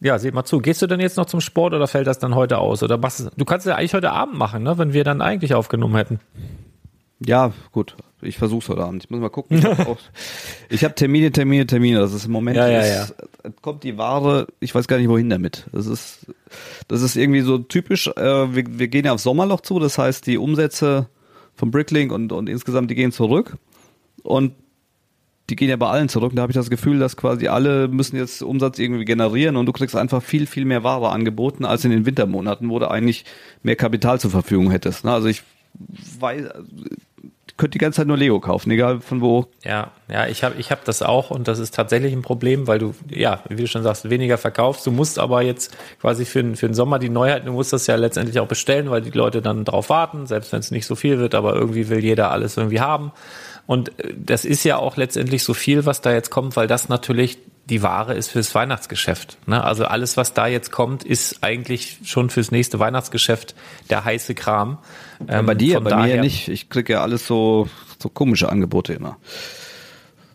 [0.00, 0.60] ja, seht mal zu.
[0.60, 2.82] Gehst du denn jetzt noch zum Sport oder fällt das dann heute aus?
[2.82, 5.96] Oder machst du, kannst ja eigentlich heute Abend machen, ne, wenn wir dann eigentlich aufgenommen
[5.96, 6.20] hätten.
[7.24, 7.96] Ja, gut.
[8.22, 9.04] Ich versuch's heute Abend.
[9.04, 9.58] Ich muss mal gucken.
[9.58, 9.98] Ich habe
[10.72, 11.98] hab Termine, Termine, Termine.
[11.98, 13.06] Das ist im Moment ja, ja, ja.
[13.60, 14.46] kommt die Ware.
[14.60, 15.66] Ich weiß gar nicht wohin damit.
[15.72, 16.26] Das ist
[16.88, 18.06] das ist irgendwie so typisch.
[18.08, 19.78] Äh, wir, wir gehen ja auf Sommerloch zu.
[19.78, 21.08] Das heißt, die Umsätze
[21.54, 23.58] vom Bricklink und und insgesamt die gehen zurück
[24.22, 24.52] und
[25.48, 26.32] die gehen ja bei allen zurück.
[26.34, 29.72] da habe ich das Gefühl, dass quasi alle müssen jetzt Umsatz irgendwie generieren und du
[29.72, 33.24] kriegst einfach viel, viel mehr Ware angeboten als in den Wintermonaten, wo du eigentlich
[33.62, 35.04] mehr Kapital zur Verfügung hättest.
[35.04, 35.12] Ne?
[35.12, 35.42] Also ich
[36.18, 36.46] weiß,
[37.56, 39.46] könnt die ganze Zeit nur Lego kaufen, egal von wo.
[39.64, 42.78] Ja, ja, ich habe ich hab das auch und das ist tatsächlich ein Problem, weil
[42.78, 44.86] du, ja, wie du schon sagst, weniger verkaufst.
[44.86, 47.96] Du musst aber jetzt quasi für, für den Sommer die Neuheiten, du musst das ja
[47.96, 51.18] letztendlich auch bestellen, weil die Leute dann drauf warten, selbst wenn es nicht so viel
[51.18, 53.12] wird, aber irgendwie will jeder alles irgendwie haben.
[53.66, 56.88] Und äh, das ist ja auch letztendlich so viel, was da jetzt kommt, weil das
[56.88, 57.38] natürlich
[57.68, 59.38] die Ware ist fürs Weihnachtsgeschäft.
[59.46, 59.62] Ne?
[59.62, 63.54] Also alles, was da jetzt kommt, ist eigentlich schon fürs nächste Weihnachtsgeschäft
[63.90, 64.78] der heiße Kram.
[65.26, 66.48] Ähm, bei dir, bei daher, mir nicht.
[66.48, 69.18] Ich kriege ja alles so, so komische Angebote immer.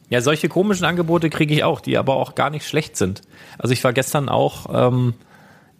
[0.09, 3.21] Ja, solche komischen Angebote kriege ich auch, die aber auch gar nicht schlecht sind.
[3.57, 5.13] Also ich war gestern auch ähm,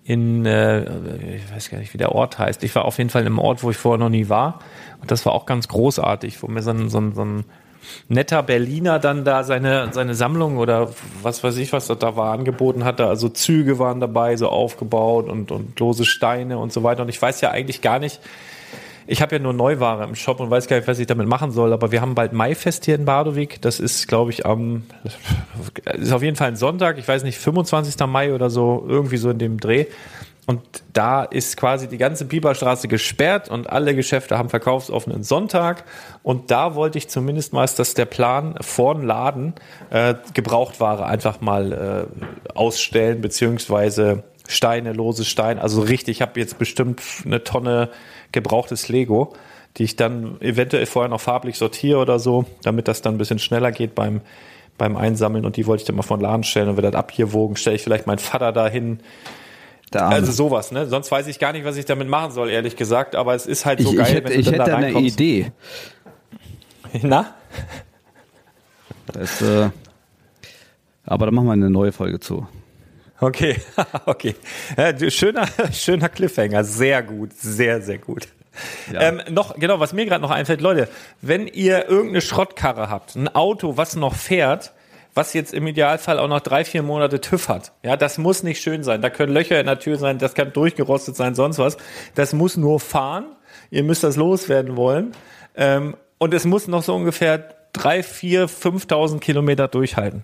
[0.05, 2.63] in, äh, ich weiß gar nicht, wie der Ort heißt.
[2.63, 4.59] Ich war auf jeden Fall in einem Ort, wo ich vorher noch nie war.
[5.01, 7.43] Und das war auch ganz großartig, wo mir so ein, so ein, so ein
[8.07, 10.89] netter Berliner dann da seine, seine Sammlung oder
[11.21, 13.07] was weiß ich, was das da war, angeboten hatte.
[13.07, 17.03] Also Züge waren dabei, so aufgebaut und, und lose Steine und so weiter.
[17.03, 18.19] Und ich weiß ja eigentlich gar nicht,
[19.07, 21.51] ich habe ja nur Neuware im Shop und weiß gar nicht, was ich damit machen
[21.51, 23.61] soll, aber wir haben bald Maifest hier in Badowik.
[23.61, 24.83] Das ist, glaube ich, am,
[25.95, 27.95] ist auf jeden Fall ein Sonntag, ich weiß nicht, 25.
[28.07, 29.87] Mai oder so, irgendwie so in dem Dreh.
[30.47, 30.61] Und
[30.91, 35.83] da ist quasi die ganze Biberstraße gesperrt und alle Geschäfte haben verkaufsoffenen Sonntag.
[36.23, 39.53] Und da wollte ich zumindest mal, dass der Plan vor dem Laden
[39.91, 42.07] äh, Gebrauchtware einfach mal
[42.47, 45.61] äh, ausstellen, beziehungsweise Steine, lose Steine.
[45.61, 47.89] Also richtig, ich habe jetzt bestimmt eine Tonne
[48.31, 49.33] gebrauchtes Lego,
[49.77, 53.39] die ich dann eventuell vorher noch farblich sortiere oder so, damit das dann ein bisschen
[53.39, 54.21] schneller geht beim,
[54.77, 55.45] beim Einsammeln.
[55.45, 57.55] Und die wollte ich dann mal von Laden stellen und wird dann abgewogen.
[57.55, 58.99] Stelle ich vielleicht meinen Vater dahin.
[59.99, 60.87] Also sowas, ne?
[60.87, 63.15] Sonst weiß ich gar nicht, was ich damit machen soll, ehrlich gesagt.
[63.15, 64.99] Aber es ist halt so ich, geil, ich hätte, wenn du ich hätte da eine
[64.99, 65.51] Idee.
[67.01, 67.33] Na?
[69.07, 69.69] Das, äh,
[71.05, 72.47] aber da machen wir eine neue Folge zu.
[73.19, 73.57] Okay,
[74.05, 74.35] okay.
[75.09, 76.63] Schöner, schöner Cliffhanger.
[76.63, 78.27] Sehr gut, sehr, sehr gut.
[78.91, 79.01] Ja.
[79.01, 80.89] Ähm, noch, genau, was mir gerade noch einfällt, Leute,
[81.21, 84.73] wenn ihr irgendeine Schrottkarre habt, ein Auto, was noch fährt,
[85.13, 87.73] was jetzt im Idealfall auch noch drei, vier Monate TÜV hat.
[87.83, 89.01] Ja, das muss nicht schön sein.
[89.01, 91.77] Da können Löcher in der Tür sein, das kann durchgerostet sein, sonst was.
[92.15, 93.25] Das muss nur fahren.
[93.69, 95.11] Ihr müsst das loswerden wollen.
[95.55, 100.23] Ähm, und es muss noch so ungefähr drei, vier, 5.000 Kilometer durchhalten.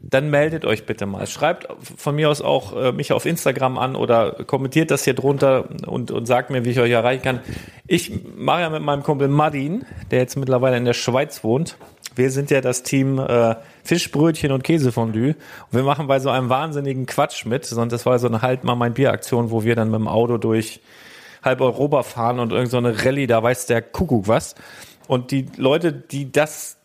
[0.00, 1.26] dann meldet euch bitte mal.
[1.26, 5.68] Schreibt von mir aus auch äh, mich auf Instagram an oder kommentiert das hier drunter
[5.86, 7.40] und, und sagt mir, wie ich euch erreichen kann.
[7.86, 11.76] Ich mache ja mit meinem Kumpel Madin, der jetzt mittlerweile in der Schweiz wohnt.
[12.16, 13.54] Wir sind ja das Team äh,
[13.84, 15.28] Fischbrötchen und Käsefondue.
[15.30, 15.36] Und
[15.70, 17.70] wir machen bei so einem wahnsinnigen Quatsch mit.
[17.72, 20.38] Und das war so eine Halt mal mein Bier-Aktion, wo wir dann mit dem Auto
[20.38, 20.80] durch
[21.42, 24.56] halb Europa fahren und irgend so Rallye, da weiß der Kuckuck was.
[25.06, 26.76] Und die Leute, die das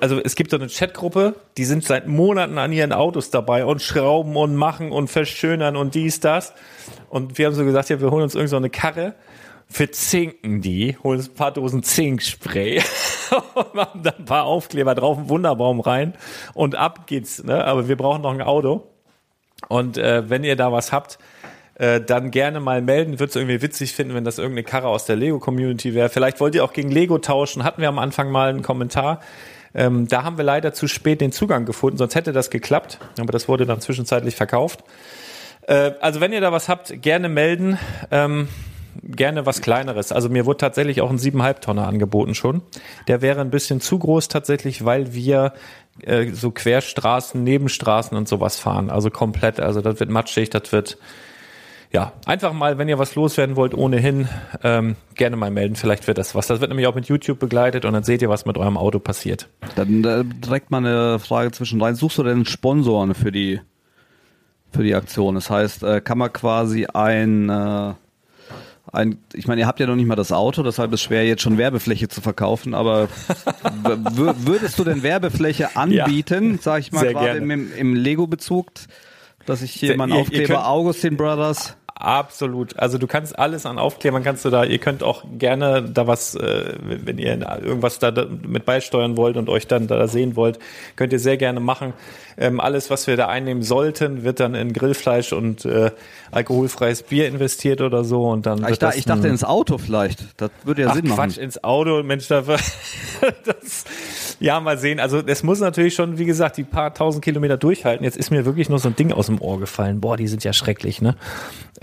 [0.00, 3.80] also es gibt so eine Chatgruppe, die sind seit Monaten an ihren Autos dabei und
[3.80, 6.52] schrauben und machen und verschönern und dies, das.
[7.08, 9.14] Und wir haben so gesagt, ja, wir holen uns irgend so Karre,
[9.72, 12.82] verzinken die, holen ein paar Dosen Zinkspray
[13.54, 16.14] und machen dann ein paar Aufkleber drauf, einen Wunderbaum rein
[16.54, 17.42] und ab geht's.
[17.42, 17.64] Ne?
[17.64, 18.86] Aber wir brauchen noch ein Auto.
[19.68, 21.18] Und äh, wenn ihr da was habt,
[21.76, 23.18] äh, dann gerne mal melden.
[23.18, 26.10] Würde es irgendwie witzig finden, wenn das irgendeine Karre aus der Lego-Community wäre.
[26.10, 27.64] Vielleicht wollt ihr auch gegen Lego tauschen.
[27.64, 29.20] Hatten wir am Anfang mal einen Kommentar.
[29.74, 32.98] Ähm, da haben wir leider zu spät den Zugang gefunden, sonst hätte das geklappt.
[33.18, 34.84] Aber das wurde dann zwischenzeitlich verkauft.
[35.62, 37.78] Äh, also wenn ihr da was habt, gerne melden.
[38.10, 38.48] Ähm,
[39.02, 40.12] gerne was Kleineres.
[40.12, 42.62] Also mir wurde tatsächlich auch ein 7,5 Tonner angeboten schon.
[43.08, 45.52] Der wäre ein bisschen zu groß tatsächlich, weil wir
[46.02, 48.90] äh, so Querstraßen, Nebenstraßen und sowas fahren.
[48.90, 49.60] Also komplett.
[49.60, 50.98] Also das wird matschig, das wird
[51.92, 54.26] ja, einfach mal, wenn ihr was loswerden wollt, ohnehin
[54.62, 55.76] ähm, gerne mal melden.
[55.76, 56.46] Vielleicht wird das was.
[56.46, 58.98] Das wird nämlich auch mit YouTube begleitet und dann seht ihr, was mit eurem Auto
[58.98, 59.48] passiert.
[59.76, 61.94] Dann äh, direkt mal eine Frage zwischendrin.
[61.94, 63.60] Suchst du denn Sponsoren für die
[64.70, 65.34] für die Aktion?
[65.34, 67.92] Das heißt, äh, kann man quasi ein äh,
[68.92, 71.26] ein, ich meine, ihr habt ja noch nicht mal das Auto, deshalb ist es schwer,
[71.26, 73.08] jetzt schon Werbefläche zu verkaufen, aber
[73.82, 78.70] würdest du denn Werbefläche anbieten, ja, sag ich mal, gerade im, im Lego-Bezug,
[79.46, 82.76] dass ich hier meinen Aufkleber Augustin Brothers Absolut.
[82.80, 86.34] Also du kannst alles an Aufklebern kannst du da, ihr könnt auch gerne da was,
[86.34, 90.58] äh, wenn ihr irgendwas da mit beisteuern wollt und euch dann da sehen wollt,
[90.96, 91.92] könnt ihr sehr gerne machen.
[92.36, 95.92] Ähm, alles, was wir da einnehmen sollten, wird dann in Grillfleisch und äh,
[96.32, 98.66] alkoholfreies Bier investiert oder so und dann.
[98.68, 100.40] Ich, da, ich dachte ins Auto vielleicht.
[100.40, 101.30] Das würde ja Ach, Sinn machen.
[101.30, 102.40] Quatsch, ins Auto, Mensch, da,
[103.44, 103.84] das,
[104.42, 104.98] ja, mal sehen.
[104.98, 108.04] Also es muss natürlich schon, wie gesagt, die paar tausend Kilometer durchhalten.
[108.04, 110.00] Jetzt ist mir wirklich nur so ein Ding aus dem Ohr gefallen.
[110.00, 111.16] Boah, die sind ja schrecklich, ne?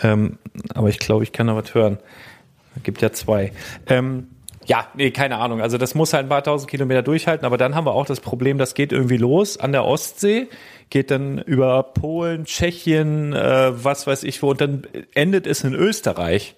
[0.02, 0.38] Ähm,
[0.76, 2.00] aber ich glaube, ich kann noch was hören.
[2.84, 3.54] Gibt ja zwei.
[3.88, 4.28] Ähm,
[4.66, 5.62] ja, nee, keine Ahnung.
[5.62, 8.20] Also das muss halt ein paar tausend Kilometer durchhalten, aber dann haben wir auch das
[8.20, 10.48] Problem, das geht irgendwie los an der Ostsee,
[10.90, 14.86] geht dann über Polen, Tschechien, äh, was weiß ich wo, und dann
[15.16, 16.56] endet es in Österreich.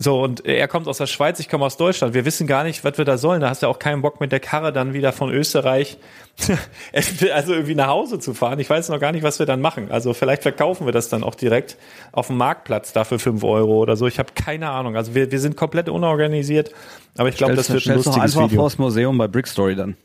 [0.00, 2.14] So, und er kommt aus der Schweiz, ich komme aus Deutschland.
[2.14, 3.40] Wir wissen gar nicht, was wir da sollen.
[3.40, 5.98] Da hast du auch keinen Bock mit der Karre dann wieder von Österreich,
[7.32, 8.58] also irgendwie nach Hause zu fahren.
[8.58, 9.92] Ich weiß noch gar nicht, was wir dann machen.
[9.92, 11.76] Also vielleicht verkaufen wir das dann auch direkt
[12.10, 14.08] auf dem Marktplatz dafür fünf Euro oder so.
[14.08, 14.96] Ich habe keine Ahnung.
[14.96, 16.72] Also wir, wir sind komplett unorganisiert,
[17.16, 18.62] aber ich glaube, das wird ein lustiges einfach Video.
[18.62, 19.96] vors Museum bei Brickstory dann.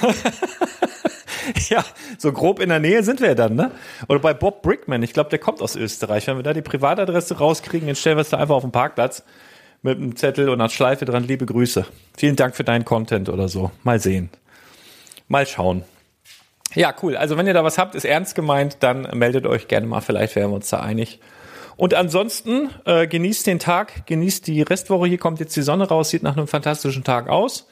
[1.68, 1.84] ja,
[2.18, 3.70] so grob in der Nähe sind wir ja dann, ne?
[4.08, 6.26] Oder bei Bob Brickman, ich glaube, der kommt aus Österreich.
[6.26, 9.22] Wenn wir da die Privatadresse rauskriegen, dann stellen wir es da einfach auf den Parkplatz
[9.82, 11.86] mit einem Zettel und einer Schleife dran, liebe Grüße.
[12.16, 13.70] Vielen Dank für deinen Content oder so.
[13.82, 14.30] Mal sehen.
[15.28, 15.84] Mal schauen.
[16.74, 17.16] Ja, cool.
[17.16, 20.00] Also wenn ihr da was habt, ist ernst gemeint, dann meldet euch gerne mal.
[20.00, 21.20] Vielleicht wären wir uns da einig.
[21.76, 25.08] Und ansonsten äh, genießt den Tag, genießt die Restwoche.
[25.08, 27.66] Hier kommt jetzt die Sonne raus, sieht nach einem fantastischen Tag aus.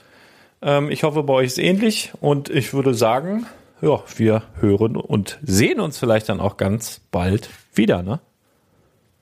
[0.62, 2.12] Ähm, ich hoffe, bei euch ist ähnlich.
[2.20, 3.46] Und ich würde sagen,
[3.80, 8.20] ja, wir hören und sehen uns vielleicht dann auch ganz bald wieder, ne?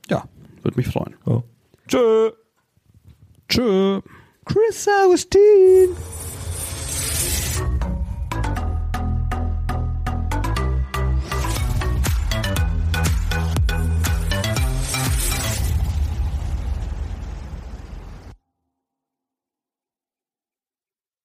[0.09, 0.25] Ja,
[0.63, 1.15] würde mich freuen.
[1.27, 1.43] Ja.
[1.87, 2.33] Tschö.
[3.49, 4.01] Tschö.
[4.45, 5.97] Chris Augustin.